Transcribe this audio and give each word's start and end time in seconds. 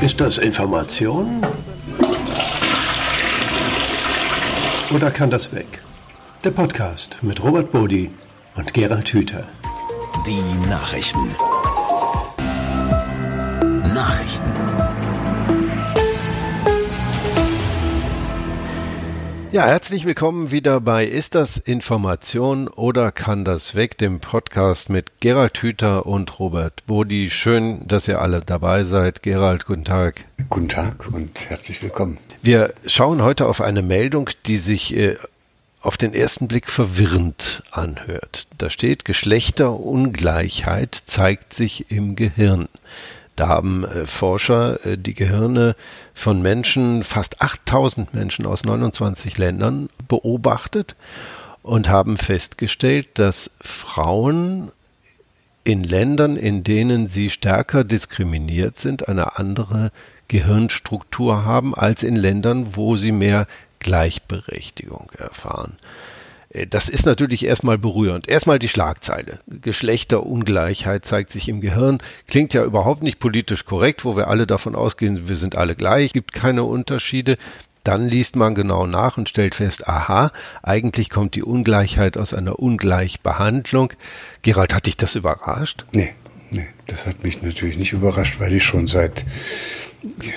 Ist 0.00 0.20
das 0.20 0.38
Information? 0.38 1.44
Oder 4.92 5.10
kann 5.10 5.28
das 5.28 5.52
weg? 5.52 5.82
Der 6.44 6.52
Podcast 6.52 7.18
mit 7.22 7.42
Robert 7.42 7.72
Bodi 7.72 8.08
und 8.54 8.72
Gerald 8.72 9.12
Hüther. 9.12 9.48
Die 10.24 10.68
Nachrichten. 10.68 11.34
Ja, 19.58 19.66
herzlich 19.66 20.04
willkommen 20.04 20.52
wieder 20.52 20.80
bei 20.80 21.04
Ist 21.04 21.34
das 21.34 21.56
Information 21.56 22.68
oder 22.68 23.10
kann 23.10 23.44
das 23.44 23.74
weg, 23.74 23.98
dem 23.98 24.20
Podcast 24.20 24.88
mit 24.88 25.18
Gerald 25.18 25.58
Hüther 25.58 26.06
und 26.06 26.38
Robert 26.38 26.86
Bodi. 26.86 27.28
Schön, 27.28 27.84
dass 27.88 28.06
ihr 28.06 28.22
alle 28.22 28.40
dabei 28.40 28.84
seid. 28.84 29.24
Gerald, 29.24 29.66
guten 29.66 29.84
Tag. 29.84 30.26
Guten 30.48 30.68
Tag 30.68 31.08
und 31.12 31.50
herzlich 31.50 31.82
willkommen. 31.82 32.18
Wir 32.40 32.72
schauen 32.86 33.20
heute 33.20 33.46
auf 33.46 33.60
eine 33.60 33.82
Meldung, 33.82 34.30
die 34.46 34.58
sich 34.58 34.96
äh, 34.96 35.16
auf 35.82 35.96
den 35.96 36.14
ersten 36.14 36.46
Blick 36.46 36.70
verwirrend 36.70 37.64
anhört. 37.72 38.46
Da 38.58 38.70
steht, 38.70 39.04
Geschlechterungleichheit 39.04 41.02
zeigt 41.06 41.52
sich 41.52 41.90
im 41.90 42.14
Gehirn. 42.14 42.68
Da 43.38 43.46
haben 43.46 43.84
äh, 43.84 44.08
Forscher 44.08 44.84
äh, 44.84 44.98
die 44.98 45.14
Gehirne 45.14 45.76
von 46.12 46.42
Menschen, 46.42 47.04
fast 47.04 47.40
8000 47.40 48.12
Menschen 48.12 48.46
aus 48.46 48.64
29 48.64 49.38
Ländern 49.38 49.88
beobachtet 50.08 50.96
und 51.62 51.88
haben 51.88 52.16
festgestellt, 52.16 53.10
dass 53.14 53.52
Frauen 53.60 54.72
in 55.62 55.84
Ländern, 55.84 56.34
in 56.34 56.64
denen 56.64 57.06
sie 57.06 57.30
stärker 57.30 57.84
diskriminiert 57.84 58.80
sind, 58.80 59.06
eine 59.06 59.38
andere 59.38 59.92
Gehirnstruktur 60.26 61.44
haben 61.44 61.76
als 61.76 62.02
in 62.02 62.16
Ländern, 62.16 62.74
wo 62.74 62.96
sie 62.96 63.12
mehr 63.12 63.46
Gleichberechtigung 63.78 65.12
erfahren. 65.16 65.76
Äh, 66.50 66.66
das 66.66 66.88
ist 66.88 67.06
natürlich 67.06 67.44
erstmal 67.44 67.78
berührend. 67.78 68.28
Erstmal 68.28 68.58
die 68.58 68.68
Schlagzeile. 68.68 69.40
Geschlechterungleichheit 69.46 71.04
zeigt 71.04 71.32
sich 71.32 71.48
im 71.48 71.60
Gehirn. 71.60 71.98
Klingt 72.26 72.54
ja 72.54 72.64
überhaupt 72.64 73.02
nicht 73.02 73.18
politisch 73.18 73.64
korrekt, 73.64 74.04
wo 74.04 74.16
wir 74.16 74.28
alle 74.28 74.46
davon 74.46 74.74
ausgehen, 74.74 75.28
wir 75.28 75.36
sind 75.36 75.56
alle 75.56 75.76
gleich, 75.76 76.12
gibt 76.12 76.32
keine 76.32 76.64
Unterschiede. 76.64 77.36
Dann 77.84 78.06
liest 78.06 78.36
man 78.36 78.54
genau 78.54 78.86
nach 78.86 79.16
und 79.16 79.30
stellt 79.30 79.54
fest, 79.54 79.88
aha, 79.88 80.30
eigentlich 80.62 81.08
kommt 81.08 81.34
die 81.34 81.42
Ungleichheit 81.42 82.18
aus 82.18 82.34
einer 82.34 82.58
Ungleichbehandlung. 82.58 83.94
Gerald, 84.42 84.74
hat 84.74 84.86
dich 84.86 84.98
das 84.98 85.14
überrascht? 85.14 85.86
Nee, 85.92 86.12
nee, 86.50 86.66
das 86.86 87.06
hat 87.06 87.22
mich 87.22 87.40
natürlich 87.40 87.78
nicht 87.78 87.94
überrascht, 87.94 88.40
weil 88.40 88.52
ich 88.52 88.64
schon 88.64 88.88
seit, 88.88 89.24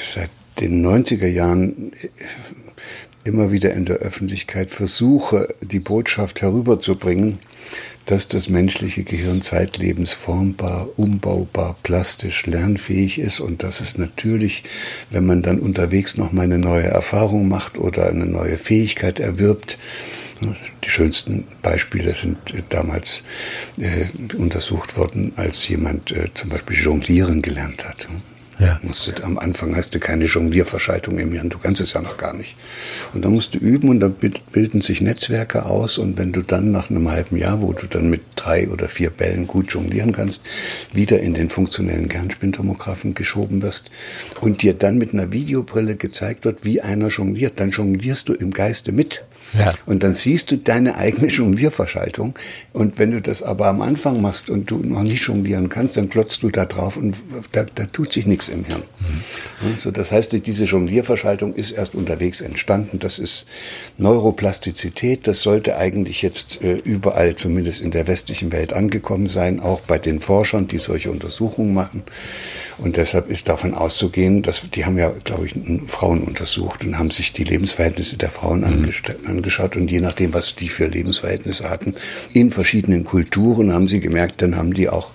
seit 0.05 0.29
den 0.61 0.85
90er 0.85 1.27
Jahren 1.27 1.91
immer 3.23 3.51
wieder 3.51 3.73
in 3.73 3.85
der 3.85 3.97
Öffentlichkeit 3.97 4.71
versuche, 4.71 5.53
die 5.61 5.79
Botschaft 5.79 6.41
herüberzubringen, 6.41 7.39
dass 8.05 8.27
das 8.27 8.49
menschliche 8.49 9.03
Gehirn 9.03 9.41
zeitlebens 9.41 10.13
formbar, 10.13 10.89
umbaubar, 10.97 11.77
plastisch, 11.83 12.45
lernfähig 12.45 13.19
ist 13.19 13.39
und 13.39 13.63
dass 13.63 13.79
es 13.79 13.97
natürlich, 13.97 14.63
wenn 15.11 15.25
man 15.25 15.41
dann 15.41 15.59
unterwegs 15.59 16.17
noch 16.17 16.31
mal 16.31 16.43
eine 16.43 16.57
neue 16.57 16.85
Erfahrung 16.85 17.47
macht 17.47 17.77
oder 17.77 18.07
eine 18.07 18.25
neue 18.25 18.57
Fähigkeit 18.57 19.19
erwirbt, 19.19 19.77
die 20.83 20.89
schönsten 20.89 21.45
Beispiele 21.61 22.13
sind 22.15 22.37
damals 22.69 23.23
äh, 23.79 24.35
untersucht 24.35 24.97
worden, 24.97 25.33
als 25.35 25.67
jemand 25.67 26.11
äh, 26.11 26.29
zum 26.33 26.49
Beispiel 26.49 26.77
jonglieren 26.77 27.43
gelernt 27.43 27.85
hat. 27.85 28.07
Ja. 28.59 28.79
Musst 28.83 29.23
am 29.23 29.39
Anfang 29.39 29.75
hast 29.75 29.95
du 29.95 29.99
keine 29.99 30.25
Jonglierverschaltung 30.25 31.17
im 31.17 31.31
Hirn, 31.31 31.49
du 31.49 31.57
kannst 31.57 31.81
es 31.81 31.93
ja 31.93 32.01
noch 32.01 32.17
gar 32.17 32.33
nicht. 32.33 32.55
Und 33.13 33.25
dann 33.25 33.33
musst 33.33 33.53
du 33.53 33.57
üben 33.57 33.89
und 33.89 33.99
dann 33.99 34.15
bilden 34.51 34.81
sich 34.81 35.01
Netzwerke 35.01 35.65
aus 35.65 35.97
und 35.97 36.17
wenn 36.17 36.31
du 36.31 36.41
dann 36.41 36.71
nach 36.71 36.89
einem 36.89 37.09
halben 37.09 37.37
Jahr, 37.37 37.61
wo 37.61 37.73
du 37.73 37.87
dann 37.87 38.09
mit 38.09 38.21
drei 38.35 38.69
oder 38.69 38.87
vier 38.87 39.09
Bällen 39.09 39.47
gut 39.47 39.71
jonglieren 39.71 40.11
kannst, 40.11 40.43
wieder 40.93 41.19
in 41.21 41.33
den 41.33 41.49
funktionellen 41.49 42.07
Kernspintomographen 42.07 43.15
geschoben 43.15 43.61
wirst 43.61 43.89
und 44.41 44.61
dir 44.61 44.73
dann 44.73 44.97
mit 44.97 45.13
einer 45.13 45.31
Videobrille 45.31 45.95
gezeigt 45.95 46.45
wird, 46.45 46.63
wie 46.63 46.81
einer 46.81 47.07
jongliert, 47.07 47.59
dann 47.59 47.71
jonglierst 47.71 48.29
du 48.29 48.33
im 48.33 48.51
Geiste 48.51 48.91
mit. 48.91 49.23
Ja. 49.57 49.73
Und 49.85 50.03
dann 50.03 50.15
siehst 50.15 50.51
du 50.51 50.57
deine 50.57 50.95
eigene 50.95 51.27
Jonglierverschaltung. 51.27 52.35
Und 52.73 52.99
wenn 52.99 53.11
du 53.11 53.21
das 53.21 53.43
aber 53.43 53.67
am 53.67 53.81
Anfang 53.81 54.21
machst 54.21 54.49
und 54.49 54.69
du 54.71 54.77
noch 54.77 55.03
nicht 55.03 55.25
jonglieren 55.25 55.69
kannst, 55.69 55.97
dann 55.97 56.09
klotzt 56.09 56.43
du 56.43 56.49
da 56.49 56.65
drauf 56.65 56.97
und 56.97 57.15
da, 57.51 57.65
da 57.75 57.85
tut 57.85 58.13
sich 58.13 58.25
nichts 58.25 58.47
im 58.47 58.65
Hirn. 58.65 58.83
Mhm. 58.99 59.71
Also 59.73 59.91
das 59.91 60.11
heißt, 60.11 60.45
diese 60.45 60.63
Jonglierverschaltung 60.65 61.53
ist 61.53 61.71
erst 61.71 61.95
unterwegs 61.95 62.41
entstanden. 62.41 62.99
Das 62.99 63.19
ist 63.19 63.45
Neuroplastizität. 63.97 65.27
Das 65.27 65.41
sollte 65.41 65.77
eigentlich 65.77 66.21
jetzt 66.21 66.61
äh, 66.61 66.75
überall, 66.75 67.35
zumindest 67.35 67.81
in 67.81 67.91
der 67.91 68.07
westlichen 68.07 68.51
Welt, 68.51 68.73
angekommen 68.73 69.27
sein, 69.27 69.59
auch 69.59 69.81
bei 69.81 69.99
den 69.99 70.21
Forschern, 70.21 70.67
die 70.67 70.79
solche 70.79 71.11
Untersuchungen 71.11 71.73
machen. 71.73 72.03
Und 72.77 72.97
deshalb 72.97 73.29
ist 73.29 73.47
davon 73.47 73.73
auszugehen, 73.73 74.41
dass 74.41 74.61
die 74.73 74.85
haben 74.85 74.97
ja, 74.97 75.09
glaube 75.23 75.45
ich, 75.45 75.55
Frauen 75.87 76.23
untersucht 76.23 76.83
und 76.83 76.97
haben 76.97 77.11
sich 77.11 77.33
die 77.33 77.43
Lebensverhältnisse 77.43 78.17
der 78.17 78.29
Frauen 78.29 78.61
mhm. 78.61 78.67
Angeschaut. 79.41 79.75
Und 79.75 79.89
je 79.89 80.01
nachdem, 80.01 80.33
was 80.33 80.55
die 80.55 80.69
für 80.69 80.85
Lebensverhältnisse 80.85 81.69
hatten, 81.69 81.95
in 82.33 82.51
verschiedenen 82.51 83.03
Kulturen 83.03 83.73
haben 83.73 83.87
sie 83.87 83.99
gemerkt, 83.99 84.41
dann 84.41 84.55
haben 84.55 84.73
die 84.73 84.87
auch 84.87 85.11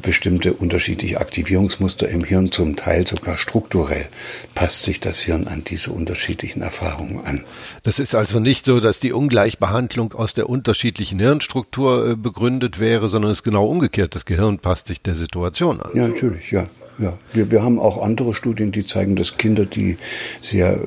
bestimmte 0.00 0.54
unterschiedliche 0.54 1.20
Aktivierungsmuster 1.20 2.08
im 2.08 2.24
Hirn, 2.24 2.50
zum 2.50 2.76
Teil 2.76 3.06
sogar 3.06 3.38
strukturell 3.38 4.08
passt 4.54 4.82
sich 4.82 5.00
das 5.00 5.20
Hirn 5.20 5.46
an 5.46 5.62
diese 5.64 5.92
unterschiedlichen 5.92 6.62
Erfahrungen 6.62 7.24
an. 7.24 7.44
Das 7.82 7.98
ist 7.98 8.14
also 8.14 8.40
nicht 8.40 8.64
so, 8.64 8.80
dass 8.80 9.00
die 9.00 9.12
Ungleichbehandlung 9.12 10.12
aus 10.12 10.34
der 10.34 10.48
unterschiedlichen 10.48 11.18
Hirnstruktur 11.18 12.10
äh, 12.10 12.16
begründet 12.16 12.80
wäre, 12.80 13.08
sondern 13.08 13.30
es 13.30 13.38
ist 13.38 13.44
genau 13.44 13.66
umgekehrt. 13.66 14.14
Das 14.14 14.24
Gehirn 14.24 14.58
passt 14.58 14.88
sich 14.88 15.00
der 15.00 15.14
Situation 15.14 15.80
an. 15.80 15.90
Ja, 15.94 16.08
natürlich, 16.08 16.50
ja. 16.50 16.68
Ja, 17.02 17.18
wir, 17.32 17.50
wir 17.50 17.64
haben 17.64 17.80
auch 17.80 18.00
andere 18.00 18.32
Studien, 18.32 18.70
die 18.70 18.86
zeigen, 18.86 19.16
dass 19.16 19.36
Kinder, 19.36 19.66
die 19.66 19.96
sehr, 20.40 20.78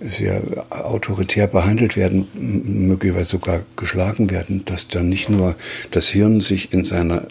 sehr 0.00 0.42
autoritär 0.70 1.46
behandelt 1.46 1.96
werden, 1.96 2.26
möglicherweise 2.34 3.30
sogar 3.30 3.60
geschlagen 3.76 4.30
werden, 4.30 4.64
dass 4.64 4.88
dann 4.88 5.08
nicht 5.08 5.28
nur 5.28 5.54
das 5.92 6.08
Hirn 6.08 6.40
sich 6.40 6.72
in 6.72 6.84
seiner 6.84 7.28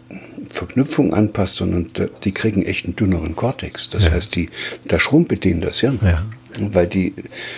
Verknüpfung 0.48 1.14
anpasst, 1.14 1.58
sondern 1.58 1.92
die 2.24 2.32
kriegen 2.32 2.64
echt 2.64 2.86
einen 2.86 2.96
dünneren 2.96 3.36
Kortex. 3.36 3.90
Das 3.90 4.06
ja. 4.06 4.12
heißt, 4.12 4.34
die, 4.36 4.50
da 4.88 4.98
schrumpelt 4.98 5.44
denen 5.44 5.60
das 5.60 5.82
Hirn. 5.82 6.00
Ja. 6.02 6.24
Weil 6.58 6.88
die 6.88 7.14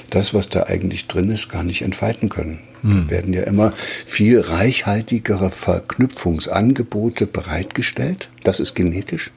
das, 0.10 0.34
was 0.34 0.50
da 0.50 0.64
eigentlich 0.64 1.08
drin 1.08 1.30
ist, 1.30 1.50
gar 1.50 1.64
nicht 1.64 1.84
entfalten 1.84 2.30
können. 2.30 2.60
Hm. 2.82 3.06
Da 3.06 3.12
werden 3.12 3.34
ja 3.34 3.44
immer 3.44 3.74
viel 4.06 4.40
reichhaltigere 4.40 5.50
Verknüpfungsangebote 5.50 7.28
bereitgestellt. 7.28 8.30
Das 8.44 8.60
ist 8.60 8.76
genetisch. 8.76 9.32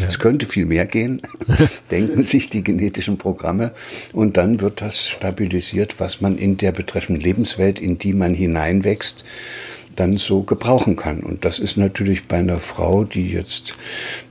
Ja. 0.00 0.06
Es 0.08 0.18
könnte 0.18 0.46
viel 0.46 0.66
mehr 0.66 0.86
gehen, 0.86 1.20
denken 1.90 2.24
sich 2.24 2.50
die 2.50 2.64
genetischen 2.64 3.18
Programme. 3.18 3.72
Und 4.12 4.36
dann 4.36 4.60
wird 4.60 4.80
das 4.80 5.08
stabilisiert, 5.08 6.00
was 6.00 6.20
man 6.20 6.36
in 6.38 6.56
der 6.56 6.72
betreffenden 6.72 7.22
Lebenswelt, 7.22 7.80
in 7.80 7.98
die 7.98 8.14
man 8.14 8.34
hineinwächst, 8.34 9.24
dann 9.96 10.16
so 10.16 10.42
gebrauchen 10.42 10.96
kann. 10.96 11.20
Und 11.20 11.44
das 11.44 11.58
ist 11.58 11.76
natürlich 11.76 12.26
bei 12.26 12.38
einer 12.38 12.58
Frau, 12.58 13.04
die 13.04 13.30
jetzt 13.30 13.76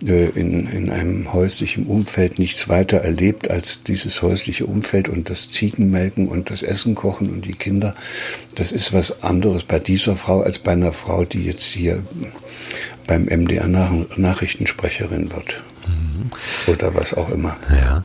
äh, 0.06 0.30
in, 0.30 0.68
in 0.68 0.90
einem 0.90 1.34
häuslichen 1.34 1.86
Umfeld 1.86 2.40
nichts 2.40 2.70
weiter 2.70 2.98
erlebt 2.98 3.50
als 3.50 3.84
dieses 3.84 4.22
häusliche 4.22 4.66
Umfeld 4.66 5.08
und 5.08 5.30
das 5.30 5.52
Ziegenmelken 5.52 6.28
und 6.28 6.50
das 6.50 6.64
Essen 6.64 6.96
kochen 6.96 7.30
und 7.30 7.46
die 7.46 7.54
Kinder. 7.54 7.96
Das 8.56 8.72
ist 8.72 8.94
was 8.94 9.24
anderes 9.24 9.64
bei 9.64 9.80
dieser 9.80 10.16
Frau 10.16 10.42
als 10.42 10.60
bei 10.60 10.72
einer 10.72 10.92
Frau, 10.92 11.26
die 11.26 11.44
jetzt 11.44 11.66
hier 11.66 12.04
beim 13.08 13.26
MDR 13.26 13.68
Nachrichtensprecherin 13.68 15.32
wird. 15.32 15.62
Mhm. 15.88 16.32
Oder 16.68 16.96
was 16.96 17.14
auch 17.14 17.30
immer. 17.30 17.58
Ja. 17.70 18.04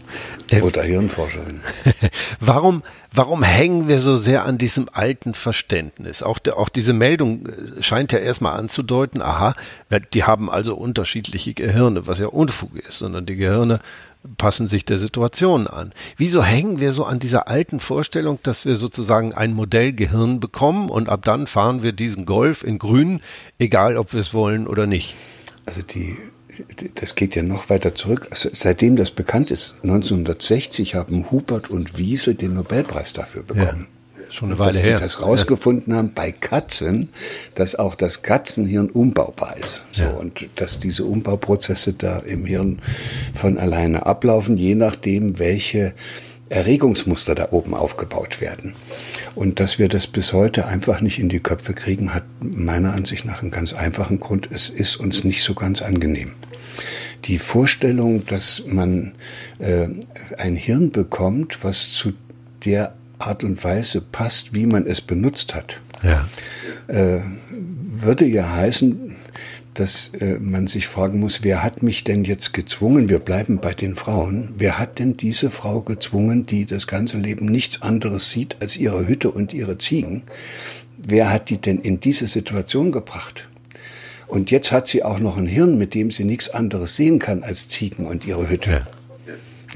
Äh, 0.51 0.61
Oder 0.61 0.83
Hirnforscherin. 0.83 1.61
warum, 2.41 2.83
warum 3.13 3.43
hängen 3.43 3.89
wir 3.89 4.01
so 4.01 4.17
sehr 4.17 4.45
an 4.45 4.59
diesem 4.59 4.89
alten 4.93 5.35
Verständnis? 5.35 6.23
Auch, 6.23 6.39
de, 6.39 6.55
auch 6.55 6.69
diese 6.69 6.93
Meldung 6.93 7.47
äh, 7.47 7.83
scheint 7.83 8.13
ja 8.13 8.21
erstmal 8.21 8.57
anzudeuten, 8.57 9.23
aha, 9.23 9.55
die 10.13 10.25
haben 10.25 10.49
also 10.49 10.77
unterschiedliche 10.77 11.53
Gehirne, 11.53 12.07
was 12.07 12.21
ja 12.21 12.29
Unfug 12.29 12.77
ist, 12.77 12.99
sondern 12.99 13.27
die 13.27 13.37
Gehirne 13.37 13.81
passen 14.37 14.69
sich 14.69 14.85
der 14.85 14.99
Situation 14.99 15.67
an. 15.67 15.93
Wieso 16.17 16.43
hängen 16.43 16.81
wir 16.81 16.93
so 16.93 17.05
an 17.05 17.19
dieser 17.19 17.49
alten 17.49 17.81
Vorstellung, 17.81 18.39
dass 18.43 18.67
wir 18.67 18.77
sozusagen 18.77 19.33
ein 19.33 19.53
Modellgehirn 19.53 20.41
bekommen 20.41 20.91
und 20.91 21.09
ab 21.09 21.25
dann 21.25 21.47
fahren 21.47 21.83
wir 21.83 21.93
diesen 21.93 22.27
Golf 22.27 22.63
in 22.63 22.79
grün, 22.79 23.21
egal 23.59 23.97
ob 23.97 24.13
wir 24.13 24.21
es 24.21 24.35
wollen 24.35 24.67
oder 24.67 24.87
nicht? 24.87 25.15
Also 25.67 25.83
die 25.83 26.17
das 26.95 27.15
geht 27.15 27.37
ja 27.37 27.43
noch 27.43 27.69
weiter 27.69 27.95
zurück. 27.95 28.29
Seitdem 28.33 28.97
das 28.97 29.11
bekannt 29.11 29.51
ist, 29.51 29.75
1960 29.83 30.95
haben 30.95 31.31
Hubert 31.31 31.69
und 31.69 31.99
Wiesel 31.99 32.35
den 32.35 32.55
Nobelpreis 32.55 33.13
dafür 33.13 33.43
bekommen. 33.43 33.87
Ja. 34.27 34.33
Schon 34.33 34.51
eine 34.51 34.59
Weile 34.59 34.75
dass 34.75 34.83
her. 34.85 34.97
die 34.99 35.03
das 35.03 35.23
rausgefunden 35.23 35.95
haben 35.95 36.13
bei 36.15 36.33
Katzen, 36.33 37.09
dass 37.55 37.75
auch 37.77 37.95
das 37.95 38.23
Katzenhirn 38.23 38.91
umbaubar 38.91 39.57
ist. 39.57 39.85
So, 39.93 40.03
Ja. 40.05 40.11
und 40.11 40.49
dass 40.57 40.81
diese 40.81 41.05
Umbauprozesse 41.05 41.93
da 41.93 42.19
im 42.19 42.45
Hirn 42.45 42.81
von 43.35 43.59
alleine 43.59 44.07
ablaufen, 44.07 44.57
je 44.57 44.75
nachdem, 44.75 45.39
welche 45.39 45.95
Erregungsmuster 46.49 47.35
da 47.35 47.49
oben 47.51 47.75
aufgebaut 47.75 48.41
werden. 48.41 48.75
Und 49.35 49.59
dass 49.59 49.79
wir 49.81 49.89
das 49.89 50.07
bis 50.07 50.33
heute 50.33 50.67
einfach 50.67 51.01
nicht 51.01 51.19
in 51.19 51.29
die 51.29 51.41
Köpfe 51.41 51.75
kriegen, 51.75 52.15
hat 52.15 52.25
meiner 52.41 52.93
Ansicht 52.95 53.25
nach 53.25 53.43
einen 53.43 53.51
ganz 53.51 53.73
einfachen 53.73 54.21
Grund. 54.21 54.49
Es 54.53 54.71
ist 54.71 54.97
uns 54.97 55.25
nicht 55.25 55.43
so 55.43 55.55
ganz 55.55 55.83
angenehm. 55.83 56.33
Die 57.25 57.39
Vorstellung, 57.39 58.27
dass 58.27 58.63
man 58.69 59.15
äh, 59.59 59.89
ein 60.39 60.55
Hirn 60.55 60.93
bekommt, 60.93 61.65
was 61.65 61.91
zu 61.91 62.13
der 62.65 62.95
Art 63.19 63.45
und 63.45 63.63
Weise 63.65 64.01
passt, 64.01 64.55
wie 64.55 64.67
man 64.67 64.87
es 64.87 65.01
benutzt 65.01 65.55
hat, 65.55 65.81
Ja. 66.03 66.27
würde 66.89 68.27
ja 68.27 68.55
heißen, 68.55 69.17
dass 69.79 70.09
äh, 70.21 70.39
man 70.41 70.67
sich 70.67 70.87
fragen 70.87 71.21
muss, 71.21 71.43
wer 71.43 71.63
hat 71.63 71.83
mich 71.83 72.05
denn 72.05 72.25
jetzt 72.25 72.53
gezwungen, 72.55 73.09
wir 73.09 73.19
bleiben 73.19 73.59
bei 73.59 73.75
den 73.75 73.95
Frauen, 73.95 74.55
wer 74.57 74.79
hat 74.79 74.99
denn 74.99 75.17
diese 75.17 75.51
Frau 75.51 75.83
gezwungen, 75.83 76.47
die 76.47 76.67
das 76.67 76.87
ganze 76.87 77.19
Leben 77.19 77.47
nichts 77.47 77.83
anderes 77.83 78.31
sieht 78.31 78.57
als 78.61 78.77
ihre 78.77 79.07
Hütte 79.07 79.31
und 79.31 79.53
ihre 79.53 79.77
Ziegen, 79.79 80.23
wer 80.97 81.31
hat 81.33 81.51
die 81.51 81.59
denn 81.59 81.79
in 81.79 82.01
diese 82.01 82.27
Situation 82.27 82.91
gebracht? 82.91 83.49
Und 84.29 84.51
jetzt 84.51 84.73
hat 84.73 84.89
sie 84.89 85.05
auch 85.05 85.21
noch 85.21 85.37
ein 85.37 85.47
Hirn, 85.47 85.79
mit 85.79 85.95
dem 85.95 86.11
sie 86.11 86.25
nichts 86.25 86.49
anderes 86.49 86.97
sehen 86.97 87.19
kann 87.19 87.43
als 87.45 87.69
Ziegen 87.69 88.07
und 88.07 88.27
ihre 88.27 88.49
Hütte. 88.49 88.71
Ja. 88.71 88.87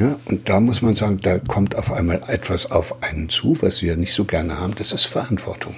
Ja, 0.01 0.19
und 0.25 0.49
da 0.49 0.61
muss 0.61 0.81
man 0.81 0.95
sagen, 0.95 1.21
da 1.23 1.39
kommt 1.39 1.77
auf 1.77 1.93
einmal 1.93 2.23
etwas 2.27 2.71
auf 2.71 3.03
einen 3.03 3.29
zu, 3.29 3.59
was 3.61 3.83
wir 3.83 3.99
nicht 3.99 4.15
so 4.15 4.25
gerne 4.25 4.59
haben. 4.59 4.75
Das 4.75 4.93
ist 4.93 5.05
Verantwortung. 5.05 5.75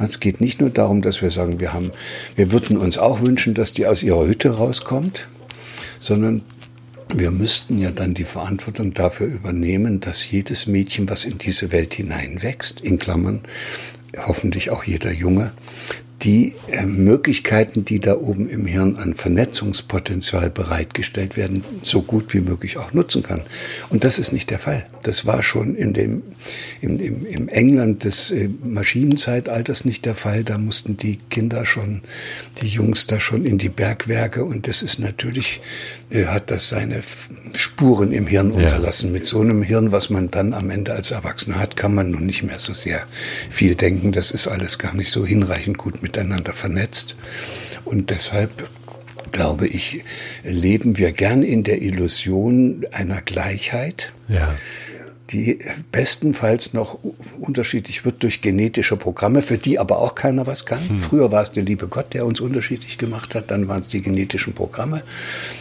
Es 0.00 0.18
geht 0.18 0.40
nicht 0.40 0.60
nur 0.60 0.70
darum, 0.70 1.02
dass 1.02 1.22
wir 1.22 1.30
sagen, 1.30 1.60
wir 1.60 1.72
haben, 1.72 1.92
wir 2.34 2.50
würden 2.50 2.76
uns 2.76 2.98
auch 2.98 3.20
wünschen, 3.20 3.54
dass 3.54 3.72
die 3.72 3.86
aus 3.86 4.02
ihrer 4.02 4.26
Hütte 4.26 4.56
rauskommt, 4.56 5.28
sondern 6.00 6.42
wir 7.14 7.30
müssten 7.30 7.78
ja 7.78 7.92
dann 7.92 8.12
die 8.12 8.24
Verantwortung 8.24 8.92
dafür 8.92 9.28
übernehmen, 9.28 10.00
dass 10.00 10.28
jedes 10.28 10.66
Mädchen, 10.66 11.08
was 11.08 11.24
in 11.24 11.38
diese 11.38 11.70
Welt 11.70 11.94
hineinwächst, 11.94 12.80
in 12.80 12.98
Klammern, 12.98 13.38
hoffentlich 14.26 14.70
auch 14.70 14.82
jeder 14.82 15.12
Junge, 15.12 15.52
die 16.24 16.54
äh, 16.68 16.86
Möglichkeiten, 16.86 17.84
die 17.84 18.00
da 18.00 18.16
oben 18.16 18.48
im 18.48 18.64
Hirn 18.64 18.96
an 18.96 19.14
Vernetzungspotenzial 19.14 20.48
bereitgestellt 20.48 21.36
werden, 21.36 21.64
so 21.82 22.00
gut 22.00 22.32
wie 22.32 22.40
möglich 22.40 22.78
auch 22.78 22.94
nutzen 22.94 23.22
kann. 23.22 23.42
Und 23.90 24.04
das 24.04 24.18
ist 24.18 24.32
nicht 24.32 24.48
der 24.50 24.58
Fall. 24.58 24.86
Das 25.02 25.26
war 25.26 25.42
schon 25.42 25.74
in 25.74 25.92
dem, 25.92 26.22
im, 26.80 26.98
im, 26.98 27.26
im 27.26 27.48
England 27.48 28.04
des 28.04 28.30
äh, 28.30 28.48
Maschinenzeitalters 28.62 29.84
nicht 29.84 30.06
der 30.06 30.14
Fall. 30.14 30.44
Da 30.44 30.56
mussten 30.56 30.96
die 30.96 31.18
Kinder 31.28 31.66
schon, 31.66 32.00
die 32.62 32.68
Jungs 32.68 33.06
da 33.06 33.20
schon 33.20 33.44
in 33.44 33.58
die 33.58 33.68
Bergwerke 33.68 34.44
und 34.44 34.66
das 34.66 34.80
ist 34.82 34.98
natürlich, 34.98 35.60
hat 36.22 36.50
das 36.50 36.68
seine 36.68 37.02
Spuren 37.54 38.12
im 38.12 38.26
Hirn 38.26 38.52
unterlassen. 38.52 39.12
Mit 39.12 39.26
so 39.26 39.40
einem 39.40 39.62
Hirn, 39.62 39.92
was 39.92 40.10
man 40.10 40.30
dann 40.30 40.54
am 40.54 40.70
Ende 40.70 40.92
als 40.94 41.10
Erwachsener 41.10 41.58
hat, 41.58 41.76
kann 41.76 41.94
man 41.94 42.10
nun 42.10 42.26
nicht 42.26 42.42
mehr 42.42 42.58
so 42.58 42.72
sehr 42.72 43.02
viel 43.50 43.74
denken. 43.74 44.12
Das 44.12 44.30
ist 44.30 44.46
alles 44.46 44.78
gar 44.78 44.94
nicht 44.94 45.10
so 45.10 45.26
hinreichend 45.26 45.78
gut 45.78 46.02
miteinander 46.02 46.52
vernetzt. 46.52 47.16
Und 47.84 48.10
deshalb 48.10 48.68
glaube 49.32 49.66
ich, 49.66 50.04
leben 50.44 50.96
wir 50.96 51.12
gern 51.12 51.42
in 51.42 51.64
der 51.64 51.82
Illusion 51.82 52.86
einer 52.92 53.20
Gleichheit 53.20 54.12
Ja. 54.28 54.54
Die 55.34 55.58
bestenfalls 55.90 56.72
noch 56.74 56.98
unterschiedlich 57.40 58.04
wird 58.04 58.22
durch 58.22 58.40
genetische 58.40 58.96
Programme, 58.96 59.42
für 59.42 59.58
die 59.58 59.80
aber 59.80 59.98
auch 59.98 60.14
keiner 60.14 60.46
was 60.46 60.64
kann. 60.64 60.78
Früher 61.00 61.32
war 61.32 61.42
es 61.42 61.50
der 61.50 61.64
liebe 61.64 61.88
Gott, 61.88 62.14
der 62.14 62.24
uns 62.24 62.40
unterschiedlich 62.40 62.98
gemacht 62.98 63.34
hat, 63.34 63.50
dann 63.50 63.66
waren 63.66 63.80
es 63.80 63.88
die 63.88 64.00
genetischen 64.00 64.52
Programme. 64.52 65.02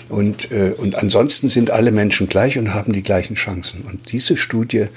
Und, 0.10 0.52
äh, 0.52 0.76
und 0.78 0.96
ansonsten 0.96 1.50
sind 1.50 1.72
alle 1.72 1.92
Menschen 1.92 2.30
gleich 2.30 2.58
und 2.60 2.76
haben 2.76 2.94
die 2.94 3.02
gleichen 3.02 3.36
Chancen. 3.36 3.82
Und 3.82 4.12
diese 4.12 4.38
Studie, 4.38 4.90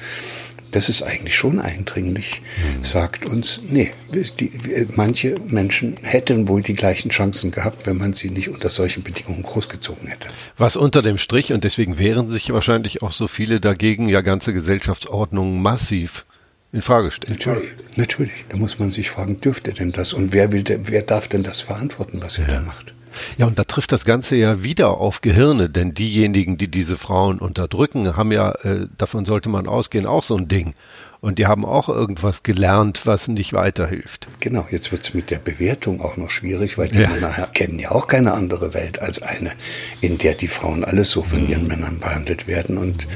das 0.76 0.90
ist 0.90 1.02
eigentlich 1.02 1.34
schon 1.34 1.58
eindringlich, 1.58 2.42
sagt 2.82 3.24
uns, 3.24 3.62
nee, 3.66 3.94
die, 4.38 4.52
manche 4.94 5.36
Menschen 5.46 5.96
hätten 6.02 6.48
wohl 6.48 6.60
die 6.60 6.74
gleichen 6.74 7.08
Chancen 7.08 7.50
gehabt, 7.50 7.86
wenn 7.86 7.96
man 7.96 8.12
sie 8.12 8.28
nicht 8.28 8.50
unter 8.50 8.68
solchen 8.68 9.02
Bedingungen 9.02 9.42
großgezogen 9.42 10.06
hätte. 10.06 10.28
Was 10.58 10.76
unter 10.76 11.00
dem 11.00 11.16
Strich, 11.16 11.54
und 11.54 11.64
deswegen 11.64 11.96
wehren 11.96 12.30
sich 12.30 12.52
wahrscheinlich 12.52 13.00
auch 13.00 13.12
so 13.12 13.26
viele 13.26 13.58
dagegen, 13.58 14.06
ja 14.06 14.20
ganze 14.20 14.52
Gesellschaftsordnungen 14.52 15.62
massiv 15.62 16.26
in 16.74 16.82
Frage 16.82 17.10
stellen. 17.10 17.38
Natürlich, 17.38 17.70
natürlich. 17.96 18.44
Da 18.50 18.58
muss 18.58 18.78
man 18.78 18.92
sich 18.92 19.08
fragen, 19.08 19.40
dürfte 19.40 19.72
denn 19.72 19.92
das? 19.92 20.12
Und 20.12 20.34
wer 20.34 20.52
will, 20.52 20.62
wer 20.66 21.02
darf 21.02 21.26
denn 21.26 21.42
das 21.42 21.62
verantworten, 21.62 22.20
was 22.20 22.36
er 22.36 22.48
da 22.48 22.60
macht? 22.60 22.92
Ja, 23.38 23.46
und 23.46 23.58
da 23.58 23.64
trifft 23.64 23.92
das 23.92 24.04
Ganze 24.04 24.36
ja 24.36 24.62
wieder 24.62 24.98
auf 24.98 25.20
Gehirne, 25.20 25.68
denn 25.68 25.94
diejenigen, 25.94 26.56
die 26.56 26.68
diese 26.68 26.96
Frauen 26.96 27.38
unterdrücken, 27.38 28.16
haben 28.16 28.32
ja, 28.32 28.52
äh, 28.62 28.86
davon 28.96 29.24
sollte 29.24 29.48
man 29.48 29.66
ausgehen, 29.66 30.06
auch 30.06 30.22
so 30.22 30.36
ein 30.36 30.48
Ding. 30.48 30.74
Und 31.20 31.38
die 31.38 31.46
haben 31.46 31.64
auch 31.64 31.88
irgendwas 31.88 32.42
gelernt, 32.42 33.02
was 33.04 33.28
nicht 33.28 33.52
weiterhilft. 33.52 34.28
Genau, 34.40 34.66
jetzt 34.70 34.92
wird's 34.92 35.14
mit 35.14 35.30
der 35.30 35.38
Bewertung 35.38 36.00
auch 36.00 36.16
noch 36.16 36.30
schwierig, 36.30 36.78
weil 36.78 36.88
die 36.88 36.98
Ja. 37.00 37.08
Männer 37.08 37.30
kennen 37.54 37.78
ja 37.78 37.90
auch 37.90 38.06
keine 38.06 38.32
andere 38.34 38.74
Welt 38.74 39.00
als 39.00 39.22
eine, 39.22 39.52
in 40.00 40.18
der 40.18 40.34
die 40.34 40.46
Frauen 40.48 40.84
alles 40.84 41.10
so 41.10 41.22
von 41.22 41.48
ihren 41.48 41.66
Männern 41.66 41.98
behandelt 41.98 42.46
werden. 42.46 42.78
Und 42.78 43.06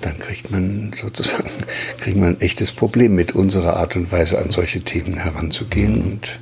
dann 0.00 0.18
kriegt 0.18 0.50
man 0.50 0.92
sozusagen, 0.94 1.50
kriegt 1.98 2.16
man 2.16 2.30
ein 2.34 2.40
echtes 2.40 2.72
Problem 2.72 3.14
mit 3.14 3.32
unserer 3.32 3.76
Art 3.76 3.96
und 3.96 4.10
Weise 4.12 4.38
an 4.38 4.50
solche 4.50 4.80
Themen 4.80 5.14
heranzugehen. 5.14 6.02
Und, 6.02 6.40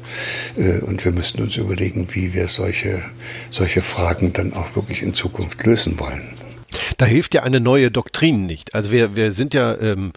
äh, 0.63 0.81
und 0.81 1.05
wir 1.05 1.13
müssten 1.13 1.43
uns 1.43 1.57
überlegen, 1.57 2.09
wie 2.13 2.35
wir 2.35 2.49
solche, 2.49 3.01
solche 3.51 3.83
Fragen 3.83 4.33
dann 4.33 4.53
auch 4.55 4.75
wirklich 4.77 5.03
in 5.03 5.15
Zukunft 5.15 5.63
lösen 5.65 5.99
wollen. 6.01 6.35
Da 6.97 7.05
hilft 7.07 7.35
ja 7.35 7.43
eine 7.43 7.61
neue 7.61 7.91
Doktrin 7.91 8.47
nicht. 8.47 8.75
Also 8.75 8.91
wir, 8.91 9.15
wir 9.15 9.33
sind 9.33 9.53
ja 9.55 9.77
ähm, 9.79 10.13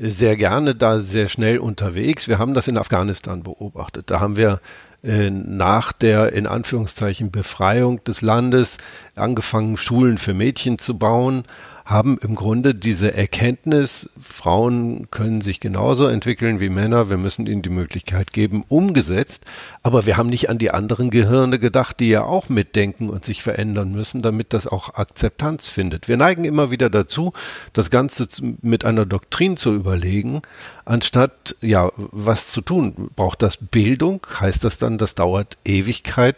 sehr 0.00 0.36
gerne 0.36 0.74
da 0.74 1.00
sehr 1.00 1.28
schnell 1.28 1.58
unterwegs. 1.58 2.26
Wir 2.26 2.38
haben 2.38 2.54
das 2.54 2.68
in 2.68 2.78
Afghanistan 2.78 3.42
beobachtet. 3.42 4.10
Da 4.10 4.18
haben 4.18 4.36
wir 4.36 4.60
äh, 5.02 5.28
nach 5.28 5.92
der 5.92 6.32
in 6.32 6.46
Anführungszeichen 6.46 7.30
Befreiung 7.30 8.02
des 8.04 8.22
Landes 8.22 8.78
angefangen, 9.14 9.76
Schulen 9.76 10.16
für 10.16 10.32
Mädchen 10.32 10.78
zu 10.78 10.98
bauen, 10.98 11.44
haben 11.90 12.18
im 12.22 12.36
Grunde 12.36 12.74
diese 12.74 13.12
Erkenntnis, 13.14 14.08
Frauen 14.20 15.10
können 15.10 15.40
sich 15.40 15.58
genauso 15.58 16.06
entwickeln 16.06 16.60
wie 16.60 16.68
Männer, 16.68 17.10
wir 17.10 17.16
müssen 17.16 17.46
ihnen 17.46 17.62
die 17.62 17.68
Möglichkeit 17.68 18.32
geben, 18.32 18.64
umgesetzt. 18.68 19.44
Aber 19.82 20.06
wir 20.06 20.16
haben 20.16 20.30
nicht 20.30 20.48
an 20.48 20.58
die 20.58 20.70
anderen 20.70 21.10
Gehirne 21.10 21.58
gedacht, 21.58 21.98
die 21.98 22.08
ja 22.08 22.22
auch 22.22 22.48
mitdenken 22.48 23.10
und 23.10 23.24
sich 23.24 23.42
verändern 23.42 23.90
müssen, 23.92 24.22
damit 24.22 24.52
das 24.52 24.68
auch 24.68 24.94
Akzeptanz 24.94 25.68
findet. 25.68 26.06
Wir 26.06 26.16
neigen 26.16 26.44
immer 26.44 26.70
wieder 26.70 26.90
dazu, 26.90 27.32
das 27.72 27.90
Ganze 27.90 28.28
mit 28.62 28.84
einer 28.84 29.04
Doktrin 29.04 29.56
zu 29.56 29.74
überlegen, 29.74 30.42
anstatt, 30.84 31.56
ja, 31.60 31.90
was 31.96 32.50
zu 32.50 32.60
tun. 32.60 33.10
Braucht 33.16 33.42
das 33.42 33.56
Bildung? 33.56 34.24
Heißt 34.38 34.62
das 34.62 34.78
dann, 34.78 34.96
das 34.96 35.16
dauert 35.16 35.56
Ewigkeit? 35.64 36.36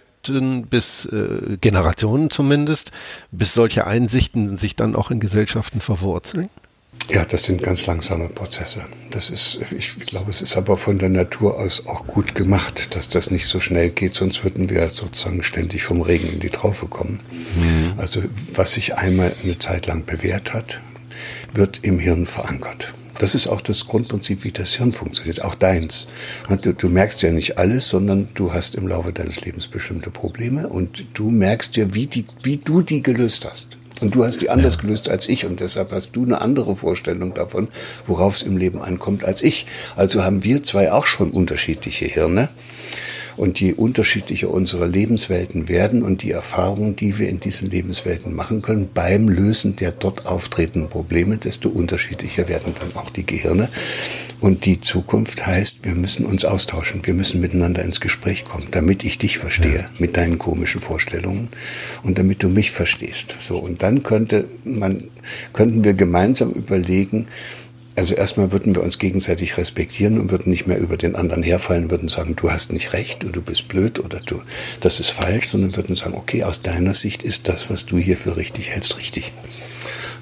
Bis 0.68 1.06
äh, 1.06 1.56
Generationen 1.60 2.30
zumindest, 2.30 2.92
bis 3.30 3.54
solche 3.54 3.86
Einsichten 3.86 4.56
sich 4.56 4.76
dann 4.76 4.96
auch 4.96 5.10
in 5.10 5.20
Gesellschaften 5.20 5.80
verwurzeln? 5.80 6.48
Ja, 7.10 7.24
das 7.24 7.44
sind 7.44 7.62
ganz 7.62 7.86
langsame 7.86 8.28
Prozesse. 8.28 8.84
Das 9.10 9.28
ist, 9.30 9.58
ich 9.76 10.06
glaube, 10.06 10.30
es 10.30 10.40
ist 10.40 10.56
aber 10.56 10.76
von 10.76 10.98
der 10.98 11.08
Natur 11.08 11.58
aus 11.58 11.86
auch 11.86 12.06
gut 12.06 12.34
gemacht, 12.34 12.94
dass 12.94 13.08
das 13.08 13.30
nicht 13.30 13.46
so 13.46 13.60
schnell 13.60 13.90
geht, 13.90 14.14
sonst 14.14 14.44
würden 14.44 14.70
wir 14.70 14.88
sozusagen 14.88 15.42
ständig 15.42 15.82
vom 15.82 16.00
Regen 16.02 16.32
in 16.32 16.40
die 16.40 16.50
Traufe 16.50 16.86
kommen. 16.86 17.20
Also 17.96 18.22
was 18.52 18.72
sich 18.72 18.94
einmal 18.94 19.34
eine 19.42 19.58
Zeit 19.58 19.86
lang 19.86 20.04
bewährt 20.04 20.52
hat, 20.54 20.80
wird 21.54 21.80
im 21.82 21.98
Hirn 21.98 22.26
verankert. 22.26 22.94
Das 23.18 23.34
ist 23.34 23.46
auch 23.46 23.60
das 23.60 23.86
Grundprinzip, 23.86 24.42
wie 24.42 24.50
das 24.52 24.74
Hirn 24.74 24.90
funktioniert, 24.90 25.44
auch 25.44 25.54
deins. 25.54 26.06
Und 26.48 26.64
Du, 26.64 26.72
du 26.72 26.88
merkst 26.88 27.22
ja 27.22 27.30
nicht 27.30 27.58
alles, 27.58 27.88
sondern 27.88 28.28
du 28.34 28.52
hast 28.52 28.74
im 28.74 28.88
Laufe 28.88 29.12
deines 29.12 29.40
Lebens 29.42 29.68
bestimmte 29.68 30.10
Probleme 30.10 30.68
und 30.68 31.04
du 31.14 31.30
merkst 31.30 31.76
ja, 31.76 31.94
wie, 31.94 32.06
die, 32.06 32.26
wie 32.42 32.56
du 32.56 32.82
die 32.82 33.02
gelöst 33.02 33.46
hast. 33.48 33.68
Und 34.00 34.16
du 34.16 34.24
hast 34.24 34.40
die 34.40 34.50
anders 34.50 34.78
gelöst 34.78 35.08
als 35.08 35.28
ich 35.28 35.46
und 35.46 35.60
deshalb 35.60 35.92
hast 35.92 36.10
du 36.16 36.24
eine 36.24 36.40
andere 36.40 36.74
Vorstellung 36.74 37.34
davon, 37.34 37.68
worauf 38.06 38.34
es 38.34 38.42
im 38.42 38.56
Leben 38.56 38.82
ankommt 38.82 39.24
als 39.24 39.42
ich. 39.42 39.66
Also 39.94 40.24
haben 40.24 40.42
wir 40.42 40.64
zwei 40.64 40.90
auch 40.90 41.06
schon 41.06 41.30
unterschiedliche 41.30 42.06
Hirne. 42.06 42.48
Und 43.36 43.60
je 43.60 43.72
unterschiedlicher 43.72 44.50
unsere 44.50 44.86
Lebenswelten 44.86 45.68
werden 45.68 46.02
und 46.02 46.22
die 46.22 46.30
Erfahrungen, 46.30 46.96
die 46.96 47.18
wir 47.18 47.28
in 47.28 47.40
diesen 47.40 47.70
Lebenswelten 47.70 48.34
machen 48.34 48.62
können, 48.62 48.88
beim 48.92 49.28
Lösen 49.28 49.76
der 49.76 49.92
dort 49.92 50.26
auftretenden 50.26 50.90
Probleme, 50.90 51.36
desto 51.36 51.68
unterschiedlicher 51.68 52.48
werden 52.48 52.74
dann 52.78 52.94
auch 52.96 53.10
die 53.10 53.26
Gehirne. 53.26 53.68
Und 54.40 54.64
die 54.64 54.80
Zukunft 54.80 55.46
heißt, 55.46 55.84
wir 55.84 55.94
müssen 55.94 56.26
uns 56.26 56.44
austauschen, 56.44 57.00
wir 57.04 57.14
müssen 57.14 57.40
miteinander 57.40 57.84
ins 57.84 58.00
Gespräch 58.00 58.44
kommen, 58.44 58.66
damit 58.72 59.04
ich 59.04 59.16
dich 59.16 59.38
verstehe 59.38 59.88
mit 59.98 60.16
deinen 60.16 60.38
komischen 60.38 60.80
Vorstellungen 60.80 61.48
und 62.02 62.18
damit 62.18 62.42
du 62.42 62.48
mich 62.48 62.72
verstehst. 62.72 63.36
So 63.38 63.58
und 63.58 63.82
dann 63.84 64.02
könnte 64.02 64.46
man 64.64 65.04
könnten 65.52 65.84
wir 65.84 65.94
gemeinsam 65.94 66.50
überlegen, 66.50 67.28
Also 67.94 68.14
erstmal 68.14 68.52
würden 68.52 68.74
wir 68.74 68.82
uns 68.82 68.98
gegenseitig 68.98 69.58
respektieren 69.58 70.18
und 70.18 70.30
würden 70.30 70.50
nicht 70.50 70.66
mehr 70.66 70.78
über 70.78 70.96
den 70.96 71.14
anderen 71.14 71.42
herfallen, 71.42 71.90
würden 71.90 72.08
sagen, 72.08 72.36
du 72.36 72.50
hast 72.50 72.72
nicht 72.72 72.94
recht 72.94 73.22
oder 73.22 73.32
du 73.32 73.42
bist 73.42 73.68
blöd 73.68 73.98
oder 73.98 74.18
du, 74.20 74.40
das 74.80 74.98
ist 74.98 75.10
falsch, 75.10 75.48
sondern 75.48 75.76
würden 75.76 75.94
sagen, 75.94 76.14
okay, 76.14 76.44
aus 76.44 76.62
deiner 76.62 76.94
Sicht 76.94 77.22
ist 77.22 77.48
das, 77.48 77.68
was 77.68 77.84
du 77.84 77.98
hier 77.98 78.16
für 78.16 78.36
richtig 78.36 78.70
hältst, 78.70 78.98
richtig. 78.98 79.32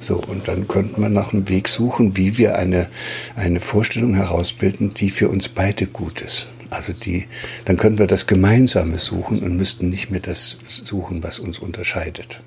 So, 0.01 0.17
und 0.17 0.49
dann 0.49 0.67
könnten 0.67 1.01
wir 1.01 1.11
nach 1.11 1.33
einem 1.33 1.49
Weg 1.49 1.69
suchen, 1.69 2.17
wie 2.17 2.39
wir 2.39 2.57
eine, 2.57 2.89
eine 3.37 3.61
Vorstellung 3.61 4.15
herausbilden, 4.15 4.95
die 4.95 5.11
für 5.11 5.29
uns 5.29 5.49
beide 5.49 5.87
gut 5.87 6.23
ist. 6.23 6.49
Also 6.71 6.93
die, 6.93 7.27
dann 7.67 7.77
können 7.77 7.99
wir 7.99 8.07
das 8.07 8.27
Gemeinsame 8.27 8.99
suchen 8.99 9.43
und 9.43 9.57
müssten 9.57 9.91
nicht 9.91 10.11
mehr 10.11 10.21
das 10.21 10.57
suchen, 10.67 11.23
was 11.23 11.39
uns 11.39 11.59
unterscheidet. 11.59 12.41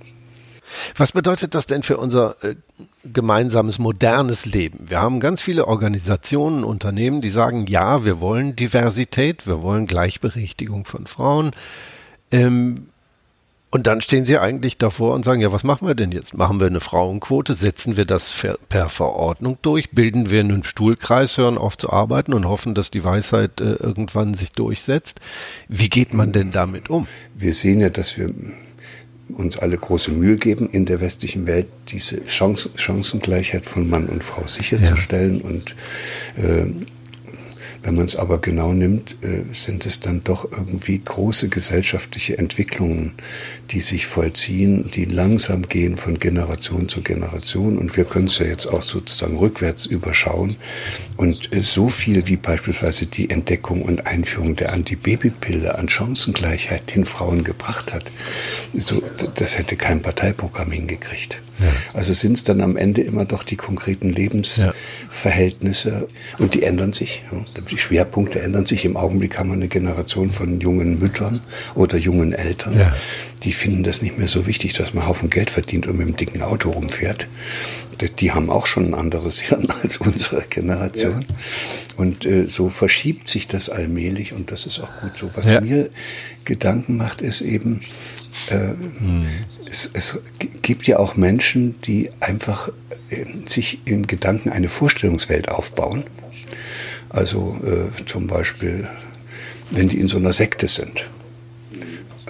Was 0.95 1.11
bedeutet 1.11 1.55
das 1.55 1.65
denn 1.65 1.83
für 1.83 1.97
unser 1.97 2.35
äh, 2.43 2.55
gemeinsames 3.03 3.79
modernes 3.79 4.45
Leben? 4.45 4.89
Wir 4.89 4.99
haben 4.99 5.19
ganz 5.19 5.41
viele 5.41 5.67
Organisationen, 5.67 6.63
Unternehmen, 6.63 7.21
die 7.21 7.29
sagen, 7.29 7.65
ja, 7.67 8.05
wir 8.05 8.19
wollen 8.19 8.55
Diversität, 8.55 9.47
wir 9.47 9.61
wollen 9.61 9.87
Gleichberechtigung 9.87 10.85
von 10.85 11.07
Frauen. 11.07 11.51
Ähm, 12.31 12.87
und 13.73 13.87
dann 13.87 14.01
stehen 14.01 14.23
sie 14.23 14.37
eigentlich 14.37 14.77
davor 14.77 15.15
und 15.15 15.25
sagen, 15.25 15.41
ja, 15.41 15.51
was 15.51 15.63
machen 15.63 15.87
wir 15.87 15.95
denn 15.95 16.11
jetzt? 16.11 16.37
Machen 16.37 16.59
wir 16.59 16.67
eine 16.67 16.79
Frauenquote? 16.79 17.55
Setzen 17.55 17.97
wir 17.97 18.05
das 18.05 18.31
per 18.69 18.87
Verordnung 18.87 19.57
durch? 19.63 19.89
Bilden 19.89 20.29
wir 20.29 20.41
einen 20.41 20.63
Stuhlkreis, 20.63 21.39
hören 21.39 21.57
auf 21.57 21.75
zu 21.75 21.89
arbeiten 21.89 22.33
und 22.33 22.45
hoffen, 22.45 22.75
dass 22.75 22.91
die 22.91 23.03
Weisheit 23.03 23.61
äh, 23.61 23.73
irgendwann 23.73 24.35
sich 24.35 24.51
durchsetzt? 24.51 25.21
Wie 25.69 25.89
geht 25.89 26.13
man 26.13 26.31
denn 26.31 26.51
damit 26.51 26.91
um? 26.91 27.07
Wir 27.33 27.55
sehen 27.55 27.79
ja, 27.79 27.89
dass 27.89 28.15
wir 28.15 28.29
uns 29.35 29.57
alle 29.57 29.77
große 29.77 30.11
Mühe 30.11 30.37
geben, 30.37 30.69
in 30.71 30.85
der 30.85 31.01
westlichen 31.01 31.47
Welt 31.47 31.67
diese 31.89 32.23
Chancen, 32.25 32.71
Chancengleichheit 32.77 33.65
von 33.65 33.89
Mann 33.89 34.07
und 34.07 34.23
Frau 34.23 34.45
sicherzustellen. 34.47 35.39
Ja. 35.39 35.45
Und 35.45 35.75
äh, 36.37 36.65
wenn 37.83 37.95
man 37.95 38.05
es 38.05 38.15
aber 38.15 38.39
genau 38.39 38.73
nimmt, 38.73 39.17
äh, 39.23 39.53
sind 39.53 39.85
es 39.85 39.99
dann 39.99 40.23
doch 40.23 40.49
irgendwie 40.51 40.99
große 40.99 41.49
gesellschaftliche 41.49 42.37
Entwicklungen, 42.37 43.13
die 43.71 43.81
sich 43.81 44.05
vollziehen, 44.05 44.89
die 44.91 45.03
langsam 45.05 45.67
gehen 45.67 45.97
von 45.97 46.17
Generation 46.17 46.87
zu 46.87 47.01
Generation. 47.01 47.77
Und 47.77 47.97
wir 47.97 48.05
können 48.05 48.27
es 48.27 48.37
ja 48.39 48.45
jetzt 48.45 48.67
auch 48.67 48.83
sozusagen 48.83 49.37
rückwärts 49.37 49.85
überschauen. 49.85 50.55
Und 51.17 51.51
äh, 51.53 51.61
so 51.61 51.89
viel 51.89 52.27
wie 52.27 52.37
beispielsweise 52.37 53.05
die 53.05 53.29
Entdeckung 53.29 53.81
und 53.81 54.07
Einführung 54.07 54.55
der 54.55 54.71
Antibabypille 54.71 55.77
an 55.77 55.89
Chancengleichheit 55.89 56.95
den 56.95 57.03
Frauen 57.03 57.43
gebracht 57.43 57.91
hat, 57.91 58.11
so, 58.73 59.01
das 59.35 59.57
hätte 59.57 59.75
kein 59.75 60.01
Parteiprogramm 60.01 60.71
hingekriegt. 60.71 61.41
Ja. 61.59 61.67
Also 61.93 62.13
sind 62.13 62.33
es 62.33 62.43
dann 62.43 62.61
am 62.61 62.77
Ende 62.77 63.01
immer 63.01 63.25
doch 63.25 63.43
die 63.43 63.55
konkreten 63.55 64.09
Lebensverhältnisse 64.09 65.89
ja. 65.89 66.05
und 66.39 66.53
die 66.53 66.63
ändern 66.63 66.93
sich. 66.93 67.23
Die 67.73 67.79
Schwerpunkte 67.79 68.39
ändern 68.39 68.67
sich. 68.67 68.85
Im 68.85 68.95
Augenblick 68.95 69.39
haben 69.39 69.49
wir 69.49 69.55
eine 69.55 69.67
Generation 69.67 70.29
von 70.29 70.59
jungen 70.59 70.99
Müttern 70.99 71.41
oder 71.73 71.97
jungen 71.97 72.31
Eltern, 72.31 72.77
ja. 72.77 72.95
die 73.41 73.51
finden 73.51 73.81
das 73.81 74.03
nicht 74.03 74.19
mehr 74.19 74.27
so 74.27 74.45
wichtig, 74.45 74.73
dass 74.73 74.93
man 74.93 75.07
Haufen 75.07 75.31
Geld 75.31 75.49
verdient 75.49 75.87
und 75.87 75.97
mit 75.97 76.05
einem 76.05 76.15
dicken 76.15 76.43
Auto 76.43 76.69
rumfährt. 76.69 77.27
Die 78.19 78.31
haben 78.31 78.51
auch 78.51 78.67
schon 78.67 78.85
ein 78.85 78.93
anderes 78.93 79.39
Hirn 79.41 79.67
als 79.81 79.97
unsere 79.97 80.43
Generation. 80.43 81.25
Und 81.97 82.27
äh, 82.27 82.47
so 82.47 82.69
verschiebt 82.69 83.27
sich 83.27 83.47
das 83.47 83.69
allmählich 83.69 84.33
und 84.33 84.51
das 84.51 84.67
ist 84.67 84.79
auch 84.79 85.01
gut 85.01 85.17
so. 85.17 85.31
Was 85.33 85.47
mir 85.61 85.89
Gedanken 86.45 86.97
macht, 86.97 87.21
ist 87.21 87.41
eben, 87.41 87.81
äh, 88.49 88.53
hm. 88.53 89.25
es, 89.71 89.89
es, 89.93 90.19
gibt 90.61 90.85
ja 90.85 90.99
auch 90.99 91.15
Menschen, 91.15 91.81
die 91.81 92.11
einfach 92.19 92.69
äh, 93.09 93.25
sich 93.45 93.79
im 93.85 94.05
Gedanken 94.05 94.49
eine 94.49 94.69
Vorstellungswelt 94.69 95.49
aufbauen. 95.49 96.03
Also 97.13 97.57
äh, 97.63 98.05
zum 98.05 98.27
Beispiel, 98.27 98.87
wenn 99.71 99.87
die 99.87 99.99
in 99.99 100.07
so 100.07 100.17
einer 100.17 100.33
Sekte 100.33 100.67
sind. 100.67 101.09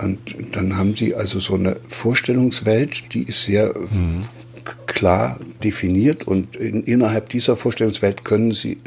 Und 0.02 0.20
dann 0.52 0.78
haben 0.78 0.94
sie 0.94 1.16
also 1.16 1.40
so 1.40 1.56
eine 1.56 1.78
Vorstellungswelt, 1.88 3.14
die 3.14 3.24
ist 3.24 3.44
sehr 3.46 3.74
mhm. 3.78 4.24
klar 4.86 5.40
definiert 5.64 6.28
und 6.28 6.58
in, 6.58 6.84
innerhalb 6.84 7.30
dieser 7.30 7.56
Vorstellungswelt 7.56 8.26
können 8.26 8.52
sie, 8.52 8.78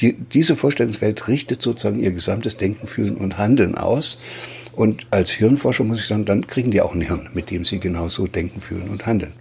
die, 0.00 0.14
diese 0.14 0.56
Vorstellungswelt 0.56 1.28
richtet 1.28 1.62
sozusagen 1.62 2.00
ihr 2.00 2.12
gesamtes 2.12 2.56
Denken, 2.56 2.88
Fühlen 2.88 3.16
und 3.16 3.38
Handeln 3.38 3.76
aus. 3.76 4.18
Und 4.76 5.06
als 5.10 5.30
Hirnforscher 5.30 5.84
muss 5.84 6.00
ich 6.00 6.06
sagen, 6.06 6.24
dann 6.24 6.46
kriegen 6.46 6.70
die 6.70 6.80
auch 6.80 6.94
ein 6.94 7.00
Hirn, 7.00 7.28
mit 7.32 7.50
dem 7.50 7.64
sie 7.64 7.80
genauso 7.80 8.26
denken, 8.26 8.60
fühlen 8.60 8.88
und 8.88 9.06
handeln. 9.06 9.32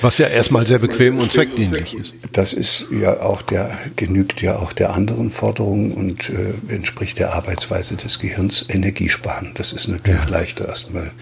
Was 0.00 0.18
ja 0.18 0.26
erstmal 0.26 0.66
sehr 0.66 0.80
bequem 0.80 1.18
und 1.18 1.30
zweckdienlich 1.30 1.94
ist. 1.94 2.14
Das 2.32 2.52
ist 2.52 2.88
ja 2.90 3.20
auch 3.20 3.40
der, 3.40 3.78
genügt 3.94 4.42
ja 4.42 4.56
auch 4.56 4.72
der 4.72 4.94
anderen 4.94 5.30
Forderung 5.30 5.92
und 5.92 6.28
äh, 6.30 6.74
entspricht 6.74 7.20
der 7.20 7.34
Arbeitsweise 7.34 7.96
des 7.96 8.18
Gehirns 8.18 8.66
Energiesparen. 8.68 9.52
Das 9.54 9.72
ist 9.72 9.86
natürlich 9.86 10.24
ja. 10.24 10.28
leichter, 10.28 10.66
erstmal 10.66 11.12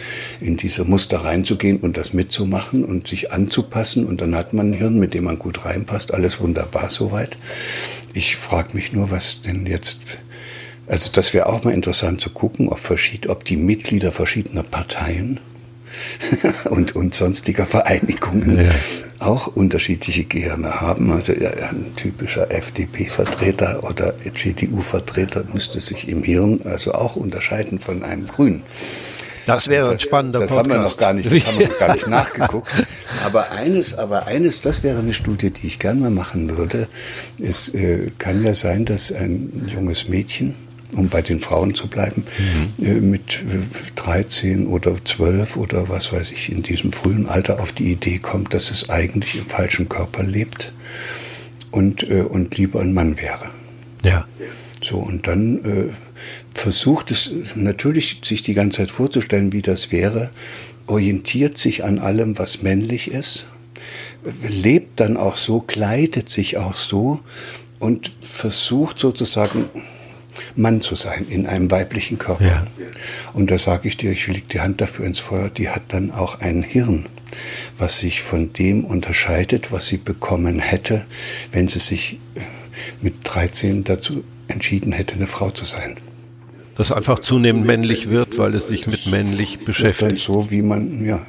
in 0.41 0.57
diese 0.57 0.85
Muster 0.85 1.19
reinzugehen 1.19 1.79
und 1.79 1.99
das 1.99 2.15
mitzumachen 2.15 2.85
und 2.85 3.07
sich 3.07 3.33
anzupassen. 3.33 4.07
Und 4.07 4.23
dann 4.23 4.35
hat 4.35 4.55
man 4.55 4.71
ein 4.71 4.75
Hirn, 4.75 4.99
mit 4.99 5.13
dem 5.13 5.25
man 5.25 5.39
gut 5.39 5.67
reinpasst. 5.67 6.15
Alles 6.15 6.41
wunderbar 6.41 6.91
soweit. 6.91 7.37
Ich 8.15 8.37
frage 8.37 8.71
mich 8.73 8.93
nur, 8.93 9.11
was 9.11 9.43
denn 9.43 9.67
jetzt 9.67 10.01
also 10.91 11.09
das 11.13 11.33
wäre 11.33 11.47
auch 11.47 11.63
mal 11.63 11.73
interessant 11.73 12.21
zu 12.21 12.31
gucken, 12.31 12.69
ob, 12.69 12.81
verschied, 12.81 13.29
ob 13.29 13.45
die 13.45 13.57
Mitglieder 13.57 14.11
verschiedener 14.11 14.65
Parteien 14.65 15.39
und, 16.65 16.97
und 16.97 17.15
sonstiger 17.15 17.65
Vereinigungen 17.65 18.67
ja. 18.67 18.71
auch 19.21 19.47
unterschiedliche 19.47 20.25
Gehirne 20.25 20.81
haben. 20.81 21.13
Also 21.13 21.33
ein 21.33 21.93
typischer 21.95 22.51
FDP-Vertreter 22.51 23.85
oder 23.85 24.15
CDU-Vertreter 24.35 25.45
müsste 25.53 25.81
sich 25.81 26.09
im 26.09 26.25
Hirn 26.25 26.61
also 26.65 26.93
auch 26.93 27.15
unterscheiden 27.15 27.79
von 27.79 28.03
einem 28.03 28.27
Grünen. 28.27 28.65
Das 29.47 29.69
wäre 29.69 29.87
das, 29.87 29.93
ein 29.93 30.01
spannender 30.01 30.41
das 30.41 30.51
Podcast. 30.51 30.71
Haben 30.71 30.83
wir 30.83 30.89
noch 30.89 30.97
gar 30.97 31.13
nicht, 31.13 31.33
das 31.33 31.47
haben 31.47 31.59
wir 31.59 31.69
noch 31.69 31.79
gar 31.79 31.95
nicht 31.95 32.07
nachgeguckt. 32.09 32.69
Aber 33.25 33.53
eines, 33.53 33.97
aber 33.97 34.27
eines, 34.27 34.61
das 34.61 34.83
wäre 34.83 34.99
eine 34.99 35.13
Studie, 35.13 35.51
die 35.51 35.69
ich 35.69 35.79
gerne 35.79 36.01
mal 36.01 36.11
machen 36.11 36.57
würde. 36.57 36.89
Es 37.41 37.73
äh, 37.75 38.11
kann 38.19 38.45
ja 38.45 38.55
sein, 38.55 38.85
dass 38.85 39.13
ein 39.13 39.69
junges 39.73 40.09
Mädchen 40.09 40.55
um 40.97 41.09
bei 41.09 41.23
den 41.23 41.41
Frauen 41.41 41.75
zu 41.75 41.89
bleiben, 41.89 42.25
mhm. 42.39 42.85
Äh, 42.85 43.01
mit 43.01 43.45
13 43.97 44.67
oder 44.67 44.97
12 45.05 45.57
oder 45.57 45.89
was 45.89 46.13
weiß 46.13 46.31
ich, 46.31 46.51
in 46.51 46.63
diesem 46.63 46.93
frühen 46.93 47.27
Alter 47.27 47.61
auf 47.61 47.73
die 47.73 47.93
Idee 47.93 48.19
kommt, 48.19 48.55
dass 48.55 48.71
es 48.71 48.91
eigentlich 48.91 49.37
im 49.37 49.47
falschen 49.47 49.89
Körper 49.89 50.23
lebt 50.23 50.73
und, 51.71 52.03
äh, 52.09 52.23
und 52.23 52.57
lieber 52.57 52.81
ein 52.81 52.93
Mann 52.95 53.19
wäre. 53.19 53.51
Ja. 54.05 54.27
So, 54.83 54.97
und 54.97 55.27
dann 55.27 55.59
äh, 55.65 55.93
versucht 56.55 57.11
es 57.11 57.33
natürlich, 57.55 58.21
sich 58.25 58.43
die 58.43 58.55
ganze 58.55 58.79
Zeit 58.79 58.91
vorzustellen, 58.91 59.53
wie 59.53 59.63
das 59.63 59.93
wäre, 59.93 60.31
orientiert 60.87 61.59
sich 61.59 61.85
an 61.85 61.99
allem, 61.99 62.39
was 62.39 62.63
männlich 62.63 63.11
ist, 63.11 63.47
lebt 64.49 65.01
dann 65.01 65.17
auch 65.17 65.37
so, 65.37 65.61
kleidet 65.61 66.29
sich 66.29 66.57
auch 66.57 66.77
so 66.77 67.21
und 67.79 68.13
versucht 68.21 68.99
sozusagen 68.99 69.67
Mann 70.57 70.81
zu 70.81 70.95
sein 70.95 71.27
in 71.29 71.47
einem 71.47 71.71
weiblichen 71.71 72.19
Körper. 72.19 72.45
Ja. 72.45 72.67
Und 73.33 73.51
da 73.51 73.59
sage 73.59 73.89
ich 73.89 73.97
dir, 73.97 74.11
ich 74.13 74.27
leg 74.27 74.49
die 74.49 74.61
Hand 74.61 74.81
dafür 74.81 75.07
ins 75.07 75.19
Feuer, 75.19 75.49
die 75.49 75.69
hat 75.69 75.83
dann 75.89 76.11
auch 76.11 76.41
ein 76.41 76.63
Hirn, 76.63 77.07
was 77.79 77.99
sich 77.99 78.23
von 78.23 78.53
dem 78.53 78.85
unterscheidet, 78.85 79.73
was 79.73 79.87
sie 79.87 79.99
bekommen 79.99 80.59
hätte, 80.59 81.07
wenn 81.53 81.69
sie 81.69 81.81
sich 81.81 82.19
äh, 82.35 82.41
mit 83.01 83.15
13 83.25 83.85
dazu 83.85 84.25
entschieden 84.49 84.93
hätte, 84.93 85.15
eine 85.15 85.27
Frau 85.27 85.51
zu 85.51 85.65
sein 85.65 85.97
das 86.81 86.93
einfach 86.93 87.19
zunehmend 87.19 87.67
männlich 87.67 88.09
wird, 88.09 88.39
weil 88.39 88.55
es 88.55 88.69
sich 88.69 88.87
mit 88.87 89.07
männlich 89.09 89.59
beschäftigt. 89.67 90.01
Wird 90.01 90.11
dann 90.13 90.17
so, 90.17 90.51
wie 90.51 90.63
man, 90.63 91.05
ja, 91.05 91.21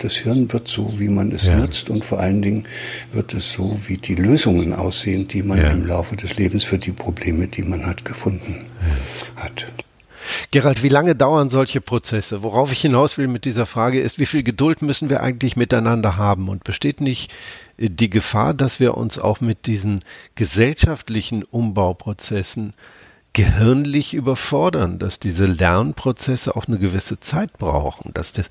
das 0.00 0.14
Hirn 0.14 0.52
wird 0.52 0.68
so, 0.68 1.00
wie 1.00 1.08
man 1.08 1.32
es 1.32 1.48
ja. 1.48 1.56
nutzt 1.56 1.90
und 1.90 2.04
vor 2.04 2.20
allen 2.20 2.42
Dingen 2.42 2.64
wird 3.12 3.34
es 3.34 3.52
so, 3.52 3.76
wie 3.88 3.98
die 3.98 4.14
Lösungen 4.14 4.72
aussehen, 4.72 5.26
die 5.26 5.42
man 5.42 5.58
ja. 5.58 5.70
im 5.70 5.84
Laufe 5.84 6.14
des 6.14 6.36
Lebens 6.36 6.62
für 6.62 6.78
die 6.78 6.92
Probleme, 6.92 7.48
die 7.48 7.62
man 7.62 7.86
hat, 7.86 8.04
gefunden 8.04 8.64
ja. 9.36 9.42
hat. 9.42 9.66
Gerald, 10.52 10.84
wie 10.84 10.88
lange 10.88 11.16
dauern 11.16 11.50
solche 11.50 11.80
Prozesse? 11.80 12.44
Worauf 12.44 12.70
ich 12.70 12.80
hinaus 12.80 13.18
will 13.18 13.26
mit 13.26 13.44
dieser 13.44 13.66
Frage 13.66 14.00
ist, 14.00 14.20
wie 14.20 14.26
viel 14.26 14.44
Geduld 14.44 14.80
müssen 14.80 15.10
wir 15.10 15.24
eigentlich 15.24 15.56
miteinander 15.56 16.18
haben? 16.18 16.48
Und 16.48 16.62
besteht 16.62 17.00
nicht 17.00 17.32
die 17.78 18.10
Gefahr, 18.10 18.54
dass 18.54 18.78
wir 18.78 18.96
uns 18.96 19.18
auch 19.18 19.40
mit 19.40 19.66
diesen 19.66 20.04
gesellschaftlichen 20.36 21.42
Umbauprozessen 21.42 22.74
gehirnlich 23.32 24.14
überfordern, 24.14 24.98
dass 24.98 25.20
diese 25.20 25.46
Lernprozesse 25.46 26.56
auch 26.56 26.66
eine 26.66 26.78
gewisse 26.78 27.20
Zeit 27.20 27.52
brauchen, 27.58 28.12
dass 28.14 28.32
das, 28.32 28.46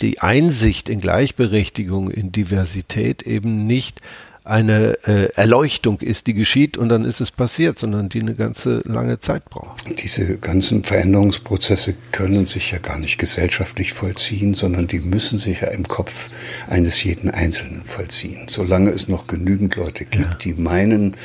die 0.00 0.20
Einsicht 0.20 0.88
in 0.88 1.00
Gleichberechtigung, 1.00 2.10
in 2.10 2.32
Diversität 2.32 3.22
eben 3.22 3.66
nicht 3.66 4.00
eine 4.44 4.98
äh, 5.06 5.32
Erleuchtung 5.34 6.00
ist, 6.00 6.26
die 6.26 6.34
geschieht 6.34 6.76
und 6.76 6.88
dann 6.88 7.04
ist 7.04 7.20
es 7.20 7.30
passiert, 7.30 7.78
sondern 7.78 8.08
die 8.08 8.20
eine 8.20 8.34
ganze 8.34 8.82
lange 8.84 9.20
Zeit 9.20 9.44
braucht. 9.44 9.84
Diese 10.02 10.36
ganzen 10.38 10.82
Veränderungsprozesse 10.82 11.94
können 12.10 12.46
sich 12.46 12.72
ja 12.72 12.78
gar 12.78 12.98
nicht 12.98 13.18
gesellschaftlich 13.18 13.92
vollziehen, 13.92 14.54
sondern 14.54 14.88
die 14.88 14.98
müssen 14.98 15.38
sich 15.38 15.60
ja 15.60 15.68
im 15.68 15.86
Kopf 15.86 16.28
eines 16.66 17.04
jeden 17.04 17.30
Einzelnen 17.30 17.84
vollziehen. 17.84 18.48
Solange 18.48 18.90
es 18.90 19.06
noch 19.06 19.28
genügend 19.28 19.76
Leute 19.76 20.04
gibt, 20.04 20.24
ja. 20.24 20.38
die 20.42 20.54
meinen, 20.54 21.16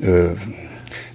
äh, 0.00 0.28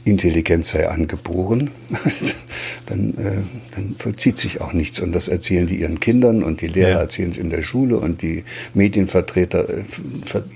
Intelligenz 0.03 0.71
sei 0.71 0.89
angeboren, 0.89 1.69
dann, 2.87 3.13
äh, 3.17 3.41
dann 3.75 3.95
vollzieht 3.99 4.37
sich 4.37 4.59
auch 4.59 4.73
nichts. 4.73 4.99
Und 4.99 5.13
das 5.13 5.27
erzählen 5.27 5.67
die 5.67 5.81
ihren 5.81 5.99
Kindern 5.99 6.41
und 6.41 6.61
die 6.61 6.67
Lehrer 6.67 6.89
ja. 6.89 6.99
erzählen 7.01 7.29
es 7.29 7.37
in 7.37 7.51
der 7.51 7.61
Schule 7.61 7.97
und 7.97 8.21
die 8.23 8.43
Medienvertreter 8.73 9.69
äh, 9.69 9.83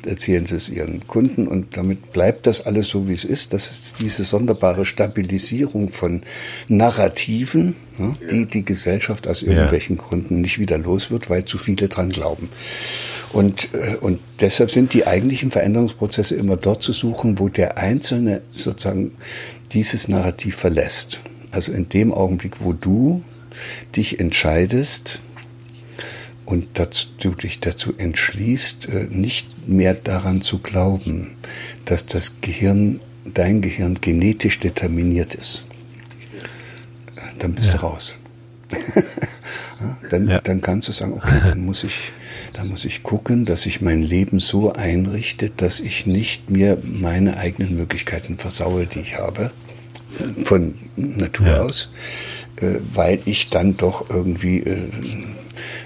erzählen 0.05 0.45
es 0.45 0.69
ihren 0.69 1.05
Kunden 1.05 1.47
und 1.47 1.77
damit 1.77 2.11
bleibt 2.11 2.47
das 2.47 2.65
alles 2.65 2.87
so, 2.87 3.07
wie 3.07 3.13
es 3.13 3.23
ist. 3.23 3.53
Das 3.53 3.69
ist 3.69 3.99
diese 3.99 4.23
sonderbare 4.23 4.83
Stabilisierung 4.83 5.89
von 5.89 6.23
Narrativen, 6.67 7.75
ja, 7.99 8.13
die 8.31 8.47
die 8.47 8.65
Gesellschaft 8.65 9.27
aus 9.27 9.43
irgendwelchen 9.43 9.97
ja. 9.97 10.03
Gründen 10.03 10.41
nicht 10.41 10.59
wieder 10.59 10.79
los 10.79 11.11
wird, 11.11 11.29
weil 11.29 11.45
zu 11.45 11.59
viele 11.59 11.87
dran 11.87 12.09
glauben. 12.09 12.49
Und, 13.34 13.70
äh, 13.74 13.98
und 13.98 14.20
deshalb 14.39 14.72
sind 14.72 14.94
die 14.94 15.08
eigentlichen 15.08 15.51
Veränderungsprozesse 15.51 16.36
immer 16.36 16.58
dort 16.58 16.84
zu 16.84 16.94
suchen, 16.94 17.39
wo 17.39 17.50
der 17.50 17.77
Einzelne 17.77 18.41
sozusagen 18.53 19.12
dieses 19.72 20.08
Narrativ 20.08 20.55
verlässt. 20.55 21.20
Also 21.51 21.72
in 21.72 21.89
dem 21.89 22.13
Augenblick, 22.13 22.62
wo 22.62 22.74
du 22.74 23.24
dich 23.96 24.20
entscheidest 24.20 25.20
und 26.46 26.67
dazu, 26.74 27.08
du 27.22 27.32
dich 27.32 27.60
dazu 27.60 27.94
entschließt, 27.98 28.89
äh, 28.89 29.08
nicht 29.10 29.67
mehr 29.67 29.94
daran 29.94 30.41
zu 30.41 30.60
glauben, 30.60 31.36
dass 31.86 32.05
das 32.05 32.38
Gehirn, 32.41 33.00
dein 33.25 33.62
Gehirn 33.62 34.00
genetisch 34.01 34.60
determiniert 34.60 35.34
ist, 35.34 35.63
dann 37.39 37.53
bist 37.53 37.70
ja. 37.70 37.77
du 37.77 37.82
raus. 37.82 38.17
dann, 40.10 40.27
ja. 40.27 40.39
dann 40.41 40.62
kannst 40.62 40.88
du 40.88 40.91
sagen, 40.91 41.13
okay, 41.13 41.41
dann 41.44 41.65
muss 41.65 41.84
ich 41.84 42.12
da 42.55 42.63
muss 42.63 42.85
ich 42.85 43.03
gucken, 43.03 43.43
dass 43.43 43.65
ich 43.65 43.81
mein 43.81 44.01
Leben 44.01 44.39
so 44.39 44.71
einrichte, 44.71 45.50
dass 45.50 45.81
ich 45.81 46.05
nicht 46.05 46.50
mehr 46.50 46.77
meine 46.83 47.35
eigenen 47.35 47.75
Möglichkeiten 47.75 48.38
versaue, 48.38 48.85
die 48.85 49.01
ich 49.01 49.17
habe, 49.17 49.51
von 50.45 50.75
Natur 50.95 51.47
ja. 51.47 51.62
aus, 51.62 51.91
äh, 52.62 52.75
weil 52.93 53.19
ich 53.25 53.50
dann 53.50 53.75
doch 53.75 54.09
irgendwie 54.09 54.59
äh, 54.59 54.88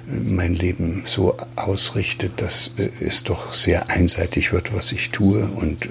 mein 0.05 0.53
Leben 0.53 1.01
so 1.05 1.38
ausrichte, 1.55 2.29
dass 2.29 2.71
äh, 2.77 2.89
es 3.03 3.23
doch 3.23 3.51
sehr 3.51 3.89
einseitig 3.89 4.53
wird, 4.53 4.71
was 4.71 4.91
ich 4.91 5.09
tue 5.09 5.45
und, 5.45 5.89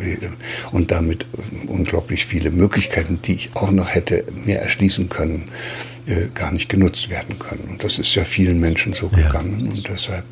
und 0.70 0.92
damit 0.92 1.26
unglaublich 1.66 2.24
viele 2.24 2.52
Möglichkeiten, 2.52 3.18
die 3.24 3.34
ich 3.34 3.56
auch 3.56 3.72
noch 3.72 3.92
hätte 3.92 4.24
mir 4.44 4.58
erschließen 4.60 5.08
können, 5.08 5.46
äh, 6.08 6.28
gar 6.34 6.52
nicht 6.52 6.68
genutzt 6.68 7.10
werden 7.10 7.38
können. 7.38 7.68
Und 7.68 7.84
das 7.84 7.98
ist 7.98 8.14
ja 8.14 8.24
vielen 8.24 8.60
Menschen 8.60 8.94
so 8.94 9.10
ja. 9.12 9.22
gegangen. 9.22 9.68
Und 9.68 9.88
deshalb 9.88 10.24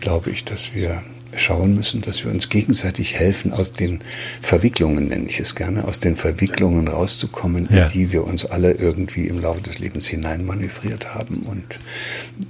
glaube 0.00 0.30
ich, 0.30 0.44
dass 0.44 0.74
wir 0.74 1.02
schauen 1.36 1.74
müssen, 1.74 2.00
dass 2.00 2.24
wir 2.24 2.30
uns 2.30 2.48
gegenseitig 2.48 3.14
helfen, 3.14 3.52
aus 3.52 3.72
den 3.72 4.00
Verwicklungen, 4.40 5.08
nenne 5.08 5.28
ich 5.28 5.40
es 5.40 5.54
gerne, 5.54 5.86
aus 5.86 6.00
den 6.00 6.16
Verwicklungen 6.16 6.88
rauszukommen, 6.88 7.68
ja. 7.70 7.86
in 7.86 7.92
die 7.92 8.12
wir 8.12 8.24
uns 8.24 8.46
alle 8.46 8.72
irgendwie 8.72 9.26
im 9.26 9.40
Laufe 9.40 9.60
des 9.60 9.78
Lebens 9.78 10.06
hineinmanövriert 10.06 11.14
haben. 11.14 11.42
Und 11.42 11.80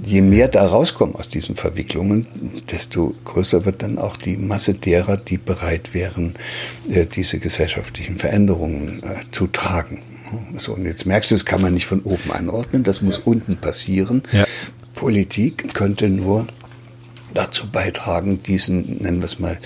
je 0.03 0.23
mehr 0.23 0.49
da 0.49 0.67
rauskommen 0.67 1.15
aus 1.17 1.29
diesen 1.29 1.57
Verwicklungen, 1.57 2.27
desto 2.71 3.15
größer 3.25 3.65
wird 3.65 3.83
dann 3.83 3.99
auch 3.99 4.17
die 4.17 4.37
Masse 4.37 4.75
derer, 4.75 5.17
die 5.17 5.39
bereit 5.39 5.95
wären, 5.95 6.37
äh, 6.91 7.07
diese 7.07 7.39
gesellschaftlichen 7.39 8.19
Veränderungen 8.19 9.03
äh, 9.03 9.31
zu 9.33 9.47
tragen. 9.47 10.03
So, 10.57 10.75
und 10.75 10.85
jetzt 10.85 11.07
merkst 11.07 11.31
du, 11.31 11.35
das 11.35 11.45
kann 11.45 11.63
man 11.63 11.75
nicht 11.75 11.87
von 11.87 12.03
oben 12.03 12.31
anordnen, 12.33 12.83
das 12.83 13.03
muss 13.03 13.19
unten 13.19 13.57
passieren. 13.57 14.23
Ja. 14.33 14.47
Politik 14.95 15.75
könnte 15.75 16.09
nur 16.09 16.47
dazu 17.35 17.71
beitragen, 17.71 18.43
diesen, 18.43 18.99
nennen 18.99 19.21
wir 19.21 19.27
es 19.27 19.39
mal, 19.39 19.59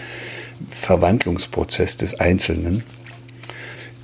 Verwandlungsprozess 0.70 1.96
des 1.96 2.20
Einzelnen 2.20 2.84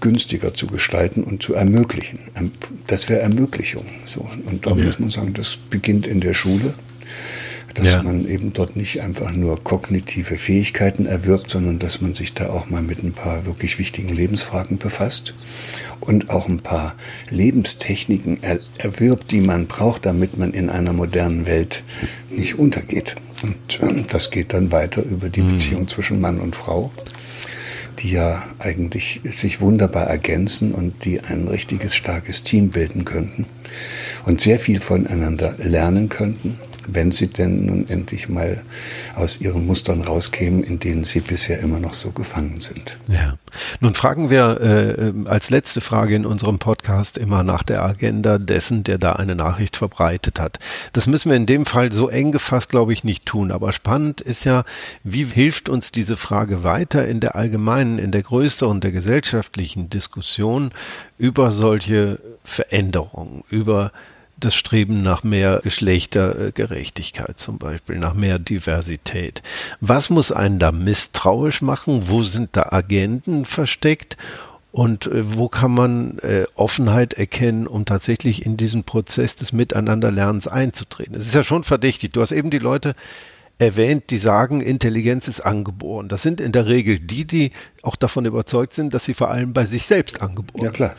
günstiger 0.00 0.54
zu 0.54 0.66
gestalten 0.68 1.24
und 1.24 1.42
zu 1.42 1.54
ermöglichen. 1.54 2.20
Das 2.86 3.08
wäre 3.08 3.20
Ermöglichung. 3.20 3.84
So, 4.06 4.28
und 4.46 4.66
da 4.66 4.70
okay. 4.70 4.84
muss 4.84 4.98
man 4.98 5.10
sagen, 5.10 5.34
das 5.34 5.56
beginnt 5.70 6.06
in 6.06 6.20
der 6.20 6.34
Schule 6.34 6.74
dass 7.75 7.87
ja. 7.87 8.02
man 8.02 8.26
eben 8.26 8.52
dort 8.52 8.76
nicht 8.76 9.02
einfach 9.02 9.33
nur 9.33 9.62
kognitive 9.62 10.38
Fähigkeiten 10.38 11.07
erwirbt, 11.07 11.50
sondern 11.50 11.78
dass 11.78 12.00
man 12.00 12.14
sich 12.14 12.35
da 12.35 12.50
auch 12.50 12.68
mal 12.70 12.83
mit 12.83 13.02
ein 13.02 13.12
paar 13.12 13.46
wirklich 13.46 13.78
wichtigen 13.78 14.09
Lebensfragen 14.09 14.78
befasst 14.78 15.35
und 16.00 16.31
auch 16.31 16.48
ein 16.48 16.61
paar 16.61 16.94
Lebenstechniken 17.31 18.42
er 18.42 18.61
erwirbt, 18.78 19.31
die 19.31 19.40
man 19.40 19.66
braucht, 19.66 20.07
damit 20.07 20.38
man 20.38 20.52
in 20.52 20.70
einer 20.70 20.92
modernen 20.92 21.46
Welt 21.46 21.83
nicht 22.31 22.59
untergeht. 22.59 23.16
Und 23.42 23.81
ähm, 23.83 24.04
das 24.11 24.31
geht 24.31 24.52
dann 24.52 24.72
weiter 24.72 25.02
über 25.04 25.28
die 25.28 25.42
mhm. 25.42 25.50
Beziehung 25.50 25.88
zwischen 25.88 26.20
Mann 26.20 26.40
und 26.40 26.57
Frau 26.57 26.92
die 28.00 28.12
ja 28.12 28.44
eigentlich 28.61 29.20
sich 29.24 29.61
wunderbar 29.61 30.07
ergänzen 30.07 30.72
und 30.72 31.04
die 31.04 31.20
ein 31.20 31.48
richtiges 31.48 31.96
starkes 31.96 32.44
Team 32.44 32.70
bilden 32.70 33.04
könnten 33.04 33.46
und 34.24 34.40
sehr 34.40 34.61
viel 34.61 34.81
voneinander 34.81 35.57
lernen 35.59 36.09
könnten 36.09 36.61
wenn 36.90 37.12
sie 37.12 37.29
denn 37.29 37.66
nun 37.66 37.88
endlich 37.88 38.29
mal 38.29 38.62
aus 39.14 39.40
ihren 39.40 39.66
Mustern 39.66 40.03
rauskämen, 40.03 40.62
in 40.62 40.79
denen 40.79 41.05
sie 41.05 41.20
bisher 41.20 41.61
immer 41.61 41.79
noch 41.79 41.94
so 41.94 42.11
gefangen 42.11 42.61
sind. 42.61 42.98
Ja. 43.07 43.37
Nun 43.81 43.94
fragen 43.94 44.31
wir 44.31 44.61
äh, 44.61 45.29
als 45.29 45.51
letzte 45.51 45.81
Frage 45.81 46.14
in 46.14 46.27
unserem 46.27 46.59
Podcast 46.59 47.18
immer 47.18 47.42
nach 47.42 47.62
der 47.62 47.83
Agenda 47.83 48.38
dessen, 48.38 48.85
der 48.85 48.98
da 48.98 49.12
eine 49.12 49.35
Nachricht 49.35 49.77
verbreitet 49.77 50.40
hat. 50.40 50.59
Das 50.92 51.07
müssen 51.07 51.31
wir 51.31 51.37
in 51.37 51.46
dem 51.46 51.66
Fall 51.66 51.92
so 51.92 52.09
eng 52.09 52.33
gefasst, 52.33 52.70
glaube 52.70 52.92
ich, 52.92 53.05
nicht 53.05 53.27
tun. 53.27 53.51
Aber 53.51 53.72
spannend 53.72 54.20
ist 54.20 54.44
ja, 54.44 54.64
wie 55.05 55.24
hilft 55.24 55.68
uns 55.68 55.92
diese 55.92 56.16
Frage 56.16 56.62
weiter 56.64 57.07
in 57.07 57.20
der 57.20 57.37
allgemeinen, 57.37 57.98
in 57.98 58.12
der 58.12 58.22
größeren, 58.22 58.81
der 58.81 58.92
gesellschaftlichen 58.92 59.90
Diskussion 59.90 60.72
über 61.18 61.53
solche 61.53 62.20
Veränderungen, 62.44 63.44
über 63.51 63.92
das 64.40 64.55
Streben 64.55 65.03
nach 65.03 65.24
mehr 65.24 65.61
Geschlechtergerechtigkeit 65.62 67.38
zum 67.38 67.59
Beispiel, 67.59 67.98
nach 67.98 68.14
mehr 68.14 68.38
Diversität. 68.38 69.42
Was 69.81 70.11
muss 70.11 70.33
einen 70.33 70.59
da 70.59 70.72
misstrauisch 70.72 71.62
machen? 71.62 72.09
Wo 72.09 72.22
sind 72.22 72.51
da 72.53 72.68
Agenten 72.70 73.44
versteckt? 73.44 74.16
Und 74.70 75.07
äh, 75.07 75.37
wo 75.37 75.48
kann 75.48 75.72
man 75.72 76.18
äh, 76.18 76.44
Offenheit 76.55 77.14
erkennen, 77.14 77.66
um 77.66 77.85
tatsächlich 77.85 78.44
in 78.44 78.57
diesen 78.57 78.85
Prozess 78.85 79.35
des 79.35 79.53
Miteinanderlernens 79.53 80.46
einzutreten? 80.46 81.14
Es 81.16 81.27
ist 81.27 81.35
ja 81.35 81.42
schon 81.42 81.64
verdächtig. 81.64 82.12
Du 82.12 82.20
hast 82.20 82.33
eben 82.33 82.51
die 82.51 82.59
Leute 82.59 82.94
erwähnt, 83.59 84.11
die 84.11 84.18
sagen, 84.18 84.61
Intelligenz 84.61 85.27
ist 85.27 85.40
angeboren. 85.40 86.09
Das 86.09 86.23
sind 86.23 86.40
in 86.40 86.53
der 86.53 86.66
Regel 86.66 86.99
die, 87.01 87.25
die 87.25 87.53
auch 87.83 87.97
davon 87.97 88.25
überzeugt 88.25 88.75
sind, 88.75 88.94
dass 88.94 89.05
sie 89.05 89.14
vor 89.14 89.31
allem 89.31 89.53
bei 89.53 89.66
sich 89.66 89.87
selbst 89.87 90.21
angeboren 90.21 90.64
Ja 90.64 90.71
klar. 90.71 90.94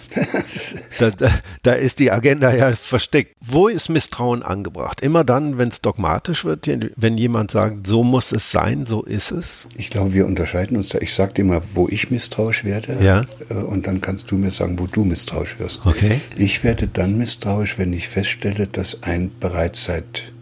da, 0.99 1.11
da, 1.11 1.31
da, 1.61 1.73
ist 1.73 1.99
die 1.99 2.11
Agenda 2.11 2.53
ja 2.53 2.75
versteckt. 2.75 3.35
Wo 3.41 3.67
ist 3.67 3.89
Misstrauen 3.89 4.43
angebracht? 4.43 5.01
Immer 5.01 5.23
dann, 5.23 5.57
wenn 5.57 5.69
es 5.69 5.81
dogmatisch 5.81 6.45
wird, 6.45 6.69
wenn 6.95 7.17
jemand 7.17 7.51
sagt, 7.51 7.87
so 7.87 8.03
muss 8.03 8.31
es 8.31 8.51
sein, 8.51 8.85
so 8.85 9.03
ist 9.03 9.31
es? 9.31 9.67
Ich 9.77 9.89
glaube, 9.89 10.13
wir 10.13 10.25
unterscheiden 10.25 10.77
uns 10.77 10.89
da. 10.89 10.99
Ich 10.99 11.13
sage 11.13 11.33
dir 11.33 11.45
mal, 11.45 11.61
wo 11.73 11.87
ich 11.87 12.11
misstrauisch 12.11 12.63
werde 12.63 12.97
ja. 13.01 13.25
Äh, 13.49 13.53
und 13.53 13.87
dann 13.87 14.01
kannst 14.01 14.31
du 14.31 14.37
mir 14.37 14.51
sagen, 14.51 14.79
wo 14.79 14.87
du 14.87 15.05
misstrauisch 15.05 15.59
wirst. 15.59 15.85
Okay. 15.85 16.19
Ich 16.35 16.63
werde 16.63 16.87
dann 16.87 17.17
misstrauisch, 17.17 17.77
wenn 17.77 17.93
ich 17.93 18.09
feststelle, 18.09 18.67
dass 18.67 19.03
ein 19.03 19.31
bereits 19.39 19.85
seit 19.85 20.33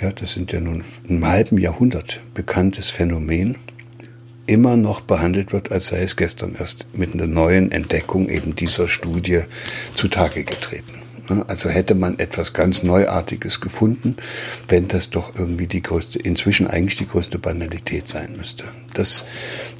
ja, 0.00 0.12
das 0.12 0.32
sind 0.32 0.52
ja 0.52 0.60
nun 0.60 0.84
einem 1.08 1.26
halben 1.26 1.58
Jahrhundert 1.58 2.20
bekanntes 2.34 2.90
Phänomen, 2.90 3.56
immer 4.46 4.76
noch 4.76 5.00
behandelt 5.00 5.52
wird, 5.52 5.72
als 5.72 5.88
sei 5.88 6.02
es 6.02 6.16
gestern 6.16 6.54
erst 6.58 6.86
mit 6.94 7.14
einer 7.14 7.26
neuen 7.26 7.72
Entdeckung 7.72 8.28
eben 8.28 8.54
dieser 8.54 8.88
Studie 8.88 9.40
zutage 9.94 10.44
getreten. 10.44 11.02
Ne? 11.28 11.44
Also 11.48 11.68
hätte 11.68 11.94
man 11.94 12.18
etwas 12.18 12.52
ganz 12.52 12.82
Neuartiges 12.82 13.60
gefunden, 13.60 14.16
wenn 14.68 14.88
das 14.88 15.10
doch 15.10 15.34
irgendwie 15.36 15.66
die 15.66 15.82
größte, 15.82 16.18
inzwischen 16.18 16.66
eigentlich 16.68 16.96
die 16.96 17.08
größte 17.08 17.38
Banalität 17.38 18.08
sein 18.08 18.36
müsste. 18.36 18.64
Das, 18.96 19.24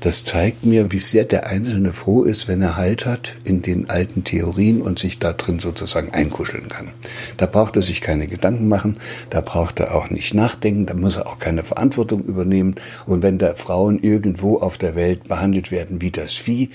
das 0.01 0.25
zeigt 0.25 0.67
mir, 0.67 0.93
wie 0.93 0.99
sehr 0.99 1.25
der 1.25 1.47
Einzelne 1.47 1.93
froh 1.93 2.23
ist, 2.23 2.49
wenn 2.49 2.61
er 2.61 2.77
Halt 2.77 3.07
hat 3.07 3.35
in 3.45 3.63
den 3.63 3.89
alten 3.89 4.25
Theorien 4.25 4.83
und 4.83 4.99
sich 4.99 5.19
da 5.19 5.33
drin 5.33 5.59
sozusagen 5.59 6.11
einkuscheln 6.11 6.69
kann. 6.69 6.93
Da 7.39 7.47
braucht 7.47 7.77
er 7.77 7.83
sich 7.83 8.03
keine 8.03 8.27
Gedanken 8.27 8.69
machen, 8.69 8.99
da 9.31 9.41
braucht 9.41 9.81
er 9.81 9.95
auch 9.95 10.11
nicht 10.11 10.35
nachdenken, 10.35 10.85
da 10.85 10.95
muss 10.95 11.17
er 11.17 11.27
auch 11.27 11.39
keine 11.39 11.65
Verantwortung 11.65 12.23
übernehmen. 12.23 12.75
Und 13.07 13.23
wenn 13.23 13.39
da 13.39 13.55
Frauen 13.55 13.99
irgendwo 14.01 14.59
auf 14.59 14.77
der 14.77 14.97
Welt 14.97 15.29
behandelt 15.29 15.71
werden 15.71 16.03
wie 16.03 16.11
das 16.11 16.35
Vieh, 16.35 16.71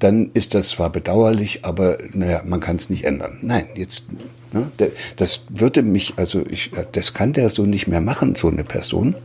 dann 0.00 0.30
ist 0.34 0.54
das 0.54 0.70
zwar 0.70 0.90
bedauerlich, 0.90 1.64
aber 1.64 1.98
naja, 2.12 2.42
man 2.44 2.60
kann 2.60 2.76
es 2.76 2.90
nicht 2.90 3.04
ändern. 3.04 3.38
Nein, 3.42 3.66
jetzt 3.76 4.08
Ne? 4.54 4.70
Das 5.16 5.42
würde 5.50 5.82
mich, 5.82 6.14
also 6.16 6.44
ich, 6.48 6.70
das 6.92 7.12
kann 7.12 7.32
der 7.32 7.50
so 7.50 7.66
nicht 7.66 7.88
mehr 7.88 8.00
machen, 8.00 8.36
so 8.36 8.48
eine 8.48 8.62
Person. 8.62 9.16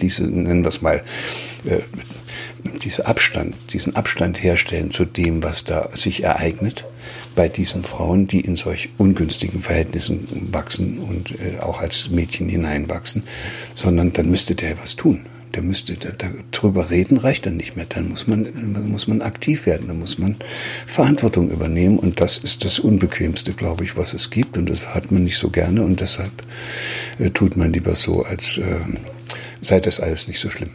Diese, 0.00 0.24
nennen 0.24 0.62
wir 0.62 0.68
es 0.68 0.82
mal, 0.82 1.02
äh, 1.64 1.78
diese 2.82 3.06
Abstand, 3.06 3.54
diesen 3.72 3.96
Abstand 3.96 4.42
herstellen 4.42 4.90
zu 4.90 5.06
dem, 5.06 5.42
was 5.42 5.64
da 5.64 5.88
sich 5.94 6.22
ereignet 6.22 6.84
bei 7.34 7.48
diesen 7.48 7.82
Frauen, 7.82 8.26
die 8.26 8.40
in 8.40 8.56
solch 8.56 8.90
ungünstigen 8.98 9.62
Verhältnissen 9.62 10.50
wachsen 10.52 10.98
und 10.98 11.32
äh, 11.40 11.58
auch 11.58 11.80
als 11.80 12.10
Mädchen 12.10 12.48
hineinwachsen, 12.48 13.24
sondern 13.74 14.12
dann 14.12 14.30
müsste 14.30 14.54
der 14.54 14.78
was 14.78 14.96
tun. 14.96 15.24
Der 15.54 15.62
müsste 15.62 15.96
darüber 16.52 16.90
reden, 16.90 17.18
reicht 17.18 17.46
dann 17.46 17.56
nicht 17.56 17.76
mehr. 17.76 17.86
Dann 17.88 18.08
muss 18.08 18.26
man, 18.26 18.48
muss 18.88 19.06
man 19.06 19.22
aktiv 19.22 19.66
werden, 19.66 19.88
dann 19.88 19.98
muss 19.98 20.18
man 20.18 20.36
Verantwortung 20.86 21.50
übernehmen 21.50 21.98
und 21.98 22.20
das 22.20 22.38
ist 22.38 22.64
das 22.64 22.78
Unbequemste, 22.78 23.52
glaube 23.52 23.84
ich, 23.84 23.96
was 23.96 24.14
es 24.14 24.30
gibt 24.30 24.56
und 24.56 24.70
das 24.70 24.94
hat 24.94 25.12
man 25.12 25.24
nicht 25.24 25.38
so 25.38 25.50
gerne 25.50 25.82
und 25.82 26.00
deshalb 26.00 26.32
äh, 27.18 27.30
tut 27.30 27.56
man 27.56 27.72
lieber 27.72 27.94
so, 27.96 28.22
als 28.22 28.58
äh, 28.58 28.80
sei 29.60 29.80
das 29.80 30.00
alles 30.00 30.28
nicht 30.28 30.40
so 30.40 30.50
schlimm. 30.50 30.70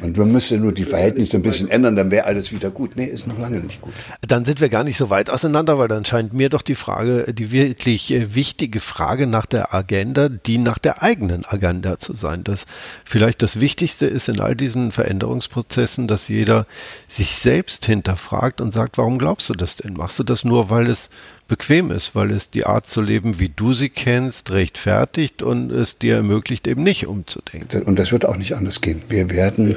Und 0.00 0.16
man 0.16 0.32
müsste 0.32 0.58
nur 0.58 0.72
die 0.72 0.84
Verhältnisse 0.84 1.36
ein 1.36 1.42
bisschen 1.42 1.68
ändern, 1.68 1.96
dann 1.96 2.10
wäre 2.10 2.26
alles 2.26 2.52
wieder 2.52 2.70
gut. 2.70 2.96
Nee, 2.96 3.04
ist 3.04 3.26
noch 3.26 3.38
lange 3.38 3.60
nicht 3.60 3.80
gut. 3.80 3.92
Dann 4.26 4.44
sind 4.44 4.60
wir 4.60 4.68
gar 4.68 4.84
nicht 4.84 4.96
so 4.96 5.10
weit 5.10 5.30
auseinander, 5.30 5.78
weil 5.78 5.88
dann 5.88 6.04
scheint 6.04 6.32
mir 6.32 6.48
doch 6.48 6.62
die 6.62 6.74
Frage, 6.74 7.32
die 7.32 7.50
wirklich 7.50 8.12
äh, 8.12 8.34
wichtige 8.34 8.80
Frage 8.80 9.26
nach 9.26 9.46
der 9.46 9.74
Agenda, 9.74 10.28
die 10.28 10.58
nach 10.58 10.78
der 10.78 11.02
eigenen 11.02 11.44
Agenda 11.46 11.98
zu 11.98 12.14
sein. 12.14 12.44
Das 12.44 12.66
vielleicht 13.04 13.42
das 13.42 13.60
Wichtigste 13.60 14.06
ist 14.06 14.28
in 14.28 14.40
all 14.40 14.56
diesen 14.56 14.92
Veränderungsprozessen, 14.92 16.08
dass 16.08 16.28
jeder 16.28 16.66
sich 17.08 17.36
selbst 17.36 17.86
hinterfragt 17.86 18.60
und 18.60 18.72
sagt, 18.72 18.98
warum 18.98 19.18
glaubst 19.18 19.48
du 19.48 19.54
das 19.54 19.76
denn? 19.76 19.94
Machst 19.94 20.18
du 20.18 20.24
das 20.24 20.44
nur, 20.44 20.70
weil 20.70 20.88
es 20.88 21.10
bequem 21.50 21.90
ist, 21.90 22.14
weil 22.14 22.30
es 22.30 22.48
die 22.48 22.64
Art 22.64 22.86
zu 22.86 23.02
leben, 23.02 23.40
wie 23.40 23.48
du 23.48 23.72
sie 23.72 23.88
kennst, 23.88 24.52
rechtfertigt 24.52 25.42
und 25.42 25.72
es 25.72 25.98
dir 25.98 26.14
ermöglicht, 26.14 26.68
eben 26.68 26.84
nicht 26.84 27.08
umzudenken. 27.08 27.82
Und 27.82 27.98
das 27.98 28.12
wird 28.12 28.24
auch 28.24 28.36
nicht 28.36 28.54
anders 28.54 28.80
gehen. 28.80 29.02
Wir 29.08 29.30
werden, 29.30 29.76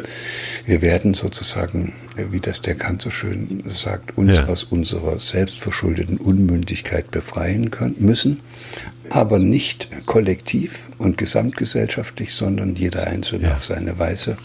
wir 0.66 0.84
werden 0.84 1.16
sozusagen, 1.16 1.94
wie 2.16 2.40
das 2.40 2.62
der 2.62 2.76
Kant 2.76 3.02
so 3.02 3.10
schön 3.10 3.64
sagt, 3.68 4.16
uns 4.16 4.38
ja. 4.38 4.46
aus 4.46 4.64
unserer 4.64 5.20
selbstverschuldeten 5.20 6.18
Unmündigkeit 6.18 7.10
befreien 7.10 7.72
können, 7.72 7.96
müssen, 7.98 8.42
aber 9.10 9.40
nicht 9.40 10.06
kollektiv 10.06 10.92
und 11.00 11.18
gesamtgesellschaftlich, 11.18 12.36
sondern 12.36 12.76
jeder 12.76 13.08
Einzelne 13.08 13.48
ja. 13.48 13.56
auf 13.56 13.64
seine 13.64 13.98
Weise, 13.98 14.38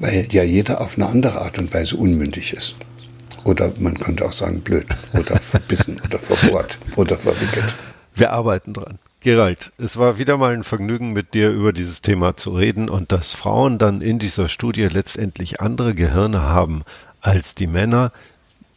weil 0.00 0.28
ja 0.30 0.42
jeder 0.42 0.82
auf 0.82 0.96
eine 0.96 1.06
andere 1.06 1.40
Art 1.40 1.58
und 1.58 1.72
Weise 1.72 1.96
unmündig 1.96 2.52
ist. 2.52 2.76
Oder 3.44 3.72
man 3.78 3.98
könnte 3.98 4.24
auch 4.24 4.32
sagen 4.32 4.60
blöd 4.60 4.86
oder 5.14 5.38
verbissen 5.38 6.00
oder 6.04 6.18
verbohrt 6.18 6.78
oder 6.96 7.16
verwickelt. 7.16 7.74
Wir 8.14 8.32
arbeiten 8.32 8.72
dran. 8.72 8.98
Gerald, 9.20 9.72
es 9.78 9.96
war 9.96 10.18
wieder 10.18 10.36
mal 10.36 10.54
ein 10.54 10.62
Vergnügen, 10.62 11.12
mit 11.12 11.34
dir 11.34 11.50
über 11.50 11.72
dieses 11.72 12.02
Thema 12.02 12.36
zu 12.36 12.50
reden 12.50 12.88
und 12.88 13.10
dass 13.10 13.32
Frauen 13.32 13.78
dann 13.78 14.00
in 14.00 14.20
dieser 14.20 14.48
Studie 14.48 14.84
letztendlich 14.84 15.60
andere 15.60 15.94
Gehirne 15.94 16.42
haben 16.42 16.84
als 17.20 17.56
die 17.56 17.66
Männer, 17.66 18.12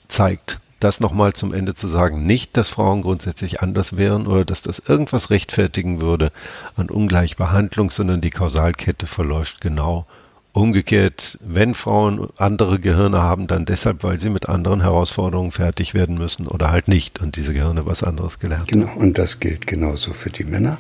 zeigt 0.07 0.59
das 0.79 0.99
nochmal 0.99 1.33
zum 1.33 1.53
Ende 1.53 1.75
zu 1.75 1.87
sagen, 1.87 2.25
nicht, 2.25 2.57
dass 2.57 2.69
Frauen 2.69 3.03
grundsätzlich 3.03 3.61
anders 3.61 3.97
wären 3.97 4.25
oder 4.25 4.43
dass 4.43 4.63
das 4.63 4.79
irgendwas 4.79 5.29
rechtfertigen 5.29 6.01
würde 6.01 6.31
an 6.75 6.89
Ungleichbehandlung, 6.89 7.91
sondern 7.91 8.19
die 8.19 8.31
Kausalkette 8.31 9.05
verläuft 9.05 9.61
genau 9.61 10.07
Umgekehrt, 10.53 11.39
wenn 11.41 11.75
Frauen 11.75 12.27
andere 12.35 12.79
Gehirne 12.79 13.21
haben, 13.21 13.47
dann 13.47 13.63
deshalb, 13.65 14.03
weil 14.03 14.19
sie 14.19 14.29
mit 14.29 14.49
anderen 14.49 14.81
Herausforderungen 14.81 15.53
fertig 15.53 15.93
werden 15.93 16.17
müssen 16.17 16.45
oder 16.47 16.71
halt 16.71 16.89
nicht 16.89 17.21
und 17.21 17.37
diese 17.37 17.53
Gehirne 17.53 17.85
was 17.85 18.03
anderes 18.03 18.37
gelernt 18.37 18.63
haben. 18.63 18.81
Genau, 18.81 18.93
und 18.97 19.17
das 19.17 19.39
gilt 19.39 19.65
genauso 19.65 20.11
für 20.11 20.29
die 20.29 20.43
Männer. 20.43 20.77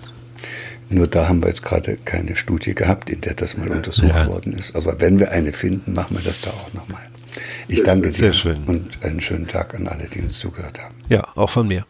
Nur 0.89 1.07
da 1.07 1.29
haben 1.29 1.41
wir 1.41 1.47
jetzt 1.47 1.63
gerade 1.63 1.97
keine 2.03 2.35
Studie 2.35 2.75
gehabt, 2.75 3.09
in 3.09 3.21
der 3.21 3.33
das 3.33 3.55
mal 3.55 3.69
untersucht 3.69 4.09
ja. 4.09 4.27
worden 4.27 4.51
ist. 4.51 4.75
Aber 4.75 4.99
wenn 4.99 5.19
wir 5.19 5.31
eine 5.31 5.53
finden, 5.53 5.93
machen 5.93 6.17
wir 6.17 6.23
das 6.23 6.41
da 6.41 6.49
auch 6.49 6.73
nochmal. 6.73 7.01
Ich 7.69 7.81
danke 7.83 8.11
dir 8.11 8.33
schön. 8.33 8.65
und 8.65 9.01
einen 9.05 9.21
schönen 9.21 9.47
Tag 9.47 9.73
an 9.73 9.87
alle, 9.87 10.09
die 10.09 10.19
uns 10.19 10.39
zugehört 10.39 10.79
haben. 10.83 10.95
Ja, 11.07 11.25
auch 11.35 11.49
von 11.49 11.65
mir. 11.65 11.85